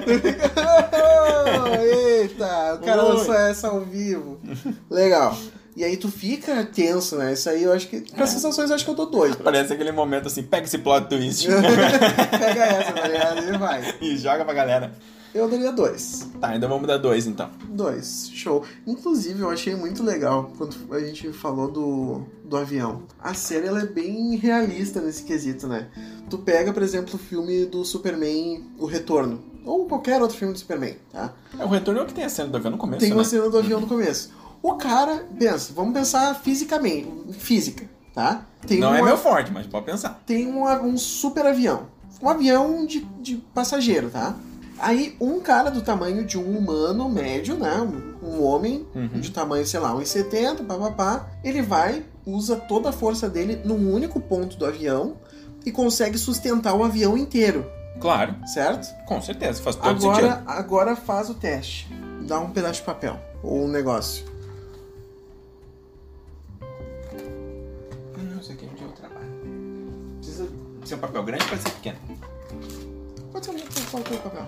[0.04, 0.50] Tu fica,
[1.82, 3.12] Eita, o cara Oi.
[3.14, 4.38] lançou essa ao vivo.
[4.90, 5.36] Legal.
[5.76, 7.32] E aí tu fica tenso, né?
[7.32, 8.00] Isso aí eu acho que.
[8.12, 9.34] Pra sensações eu acho que eu dou dois.
[9.36, 11.46] Parece aquele momento assim, pega esse plot twist
[12.30, 13.54] Pega essa, tá ligado?
[13.54, 13.94] E vai.
[14.00, 14.92] e joga pra galera.
[15.34, 16.28] Eu daria dois.
[16.40, 17.50] Tá, então vamos dar dois então.
[17.68, 18.30] Dois.
[18.32, 18.64] Show.
[18.86, 23.02] Inclusive, eu achei muito legal quando a gente falou do, do avião.
[23.20, 25.88] A série ela é bem realista nesse quesito, né?
[26.30, 29.42] Tu pega, por exemplo, o filme do Superman, O Retorno.
[29.64, 31.32] Ou qualquer outro filme do Superman, tá?
[31.58, 33.16] É, o retorno é o que tem a cena do avião no começo, Tem né?
[33.16, 34.30] uma cena do avião no começo.
[34.66, 37.84] O cara, pensa, vamos pensar fisicamente, física,
[38.14, 38.46] tá?
[38.66, 40.22] Tem Não é uma- meu forte, mas pode pensar.
[40.24, 41.82] tem um, um super avião.
[42.22, 44.34] Um avião de, de passageiro, tá?
[44.78, 47.76] Aí um cara do tamanho de um humano médio, né?
[48.22, 49.20] Um, um homem Uhum.
[49.20, 51.28] de tamanho, sei lá, 1,70, papapá.
[51.44, 55.18] Ele vai, usa toda a força dele num único ponto do avião
[55.66, 57.66] e consegue sustentar o avião inteiro,
[58.00, 58.86] Claro, certo?
[59.04, 60.26] com certeza, faz todo sentido.
[60.26, 61.86] Agora, agora faz o teste.
[62.26, 64.32] Dá um pedaço de papel ou um negócio.
[70.84, 71.96] Precisa ser um papel grande para ser pequeno.
[73.32, 74.46] Pode ser um pode ser um papel.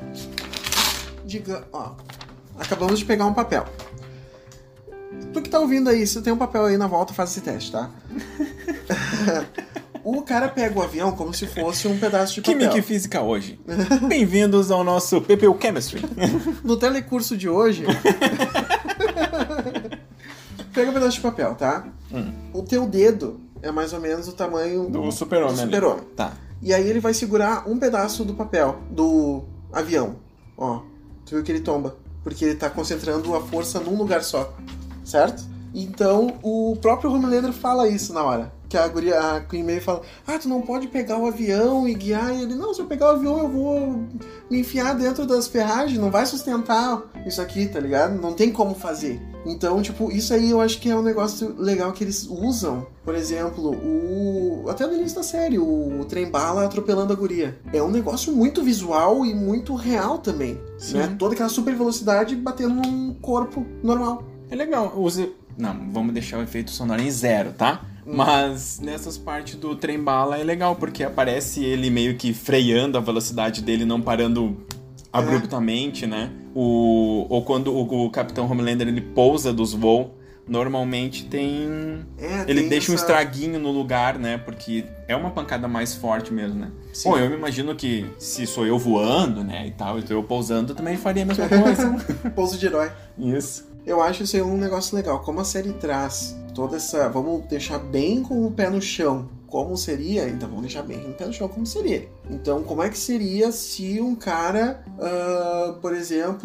[1.24, 1.93] Diga, ó.
[2.59, 3.64] Acabamos de pegar um papel.
[5.32, 7.72] Tu que tá ouvindo aí, se tem um papel aí na volta, faz esse teste,
[7.72, 7.91] tá?
[10.05, 12.59] o cara pega o avião como se fosse um pedaço de papel.
[12.59, 13.59] Química e Física hoje.
[14.07, 16.03] Bem-vindos ao nosso PPU Chemistry.
[16.62, 17.84] No telecurso de hoje.
[20.74, 21.89] pega um pedaço de papel, tá?
[22.12, 22.30] Hum.
[22.53, 26.04] O teu dedo é mais ou menos o tamanho Do super-homem super-homem.
[26.14, 26.32] Tá.
[26.62, 30.16] E aí ele vai segurar um pedaço do papel, do avião.
[30.57, 30.80] Ó,
[31.24, 31.96] tu viu que ele tomba.
[32.22, 34.54] Porque ele tá concentrando a força num lugar só.
[35.04, 35.44] Certo?
[35.74, 38.52] Então o próprio Homelander fala isso na hora.
[38.76, 41.94] Que a guria, a Queen May fala, ah, tu não pode pegar o avião e
[41.94, 42.34] guiar.
[42.36, 44.04] E ele, não, se eu pegar o avião eu vou
[44.50, 48.20] me enfiar dentro das ferragens, não vai sustentar isso aqui, tá ligado?
[48.20, 49.18] Não tem como fazer.
[49.46, 52.86] Então, tipo, isso aí eu acho que é um negócio legal que eles usam.
[53.02, 54.68] Por exemplo, o.
[54.68, 57.58] Até no início da série, o trem bala atropelando a guria.
[57.72, 60.60] É um negócio muito visual e muito real também.
[60.76, 60.98] Sim.
[60.98, 61.16] Né?
[61.18, 64.22] Toda aquela super velocidade batendo num corpo normal.
[64.50, 64.92] É legal.
[64.94, 65.18] Os,
[65.56, 67.95] Não, vamos deixar o efeito sonoro em zero, tá?
[68.07, 73.00] Mas nessas partes do trem bala é legal, porque aparece ele meio que freando a
[73.00, 74.57] velocidade dele, não parando
[75.12, 76.30] abruptamente, né?
[76.54, 80.09] O, ou quando o, o Capitão Homelander ele pousa dos voos,
[80.46, 82.04] normalmente tem.
[82.18, 84.38] É, ele tem deixa um essa- estraguinho no lugar, né?
[84.38, 86.70] Porque é uma pancada mais forte mesmo, né?
[86.92, 87.11] Sim.
[87.11, 90.72] Bom, eu me imagino que se sou eu voando, né, e tal, e eu pousando,
[90.72, 91.90] eu também faria a mesma coisa.
[92.34, 92.90] Pouso de herói.
[93.18, 93.68] Isso.
[93.84, 95.20] Eu acho isso aí um negócio legal.
[95.20, 97.09] Como a série traz toda essa.
[97.09, 99.28] Vamos deixar bem com o pé no chão.
[99.46, 100.28] Como seria?
[100.28, 102.09] Então vamos deixar bem com o pé no chão como seria.
[102.28, 105.94] Então, como é que seria se um cara, ah, por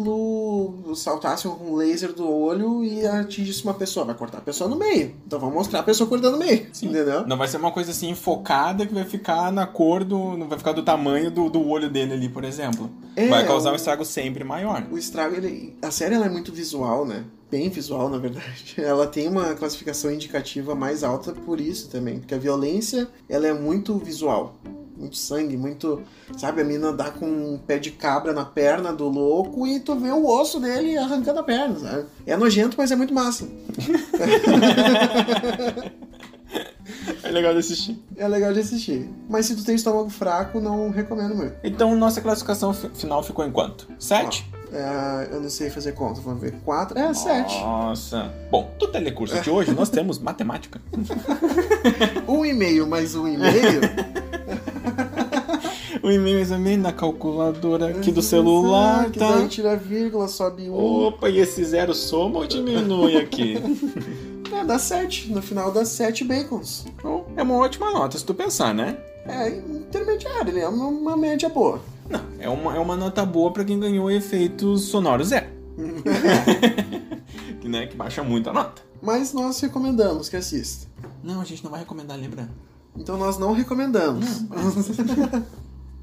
[0.06, 4.06] exemplo, saltasse um laser do olho e atingisse uma pessoa?
[4.06, 5.14] Vai cortar a pessoa no meio.
[5.26, 6.68] Então vamos mostrar a pessoa cortando no meio.
[6.82, 7.26] Entendeu?
[7.26, 10.36] Não vai ser uma coisa assim focada que vai ficar na cor do.
[10.36, 12.88] Não vai ficar do tamanho do, do olho dele ali, por exemplo.
[13.16, 14.86] É, vai causar o- um estrago sempre maior.
[14.90, 17.24] O estrago, ele, a série ela é muito visual, né?
[17.52, 18.74] Bem visual, na verdade.
[18.80, 23.52] Ela tem uma classificação indicativa mais alta por isso também, porque a violência ela é
[23.52, 24.56] muito visual.
[24.96, 26.00] Muito sangue, muito.
[26.38, 29.94] Sabe, a mina dá com um pé de cabra na perna do louco e tu
[29.98, 32.06] vê o osso dele arrancando a perna, sabe?
[32.24, 33.46] É nojento, mas é muito massa.
[37.24, 37.98] É legal de assistir.
[38.16, 39.08] É legal de assistir.
[39.28, 41.54] Mas se tu tem estômago fraco, não recomendo muito.
[41.64, 43.88] Então, nossa classificação fi- final ficou em quanto?
[43.98, 44.44] 7?
[44.72, 46.54] É, eu não sei fazer conta, vamos ver.
[46.64, 46.98] 4.
[46.98, 47.60] É, 7.
[47.60, 48.32] Nossa.
[48.50, 50.80] Bom, do telecurso de hoje nós temos matemática.
[52.26, 53.80] Um e meio mais um e meio.
[56.02, 59.32] O e-mail também na calculadora aqui do celular, que tá?
[59.36, 61.06] daí tira a vírgula, sobe um.
[61.08, 63.56] Opa, e esse zero soma ou diminui aqui?
[64.52, 65.32] É, dá 7.
[65.32, 66.84] No final dá 7 bacons.
[67.36, 68.98] É uma ótima nota, se tu pensar, né?
[69.26, 71.80] É intermediário, ele é uma, uma média boa.
[72.42, 75.46] Não, é uma, é uma nota boa pra quem ganhou efeitos sonoros zero.
[77.60, 78.82] que, né, que baixa muito a nota.
[79.00, 80.86] Mas nós recomendamos que assista.
[81.22, 82.48] Não, a gente não vai recomendar, lembra?
[82.96, 84.44] Então nós não recomendamos.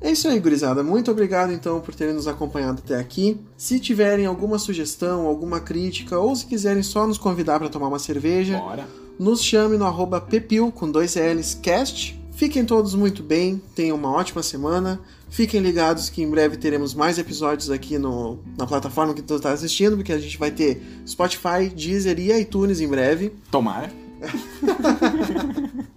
[0.01, 0.81] É isso aí, gurizada.
[0.81, 3.37] Muito obrigado então por terem nos acompanhado até aqui.
[3.57, 7.99] Se tiverem alguma sugestão, alguma crítica, ou se quiserem só nos convidar para tomar uma
[7.99, 8.87] cerveja, Bora.
[9.19, 12.17] nos chame no arroba pepil com dois L's cast.
[12.31, 15.01] Fiquem todos muito bem, tenham uma ótima semana.
[15.29, 19.51] Fiquem ligados que em breve teremos mais episódios aqui no, na plataforma que tu está
[19.51, 23.31] assistindo, porque a gente vai ter Spotify, Deezer e iTunes em breve.
[23.51, 23.91] Tomara.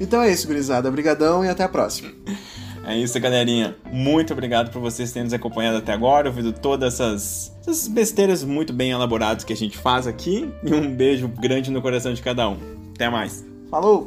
[0.00, 0.88] Então é isso, gurizada.
[0.88, 2.10] Obrigadão e até a próxima.
[2.86, 3.76] É isso, galerinha.
[3.92, 8.72] Muito obrigado por vocês terem nos acompanhado até agora, ouvindo todas essas, essas besteiras muito
[8.72, 10.48] bem elaboradas que a gente faz aqui.
[10.64, 12.56] E um beijo grande no coração de cada um.
[12.94, 13.44] Até mais.
[13.70, 14.06] Falou!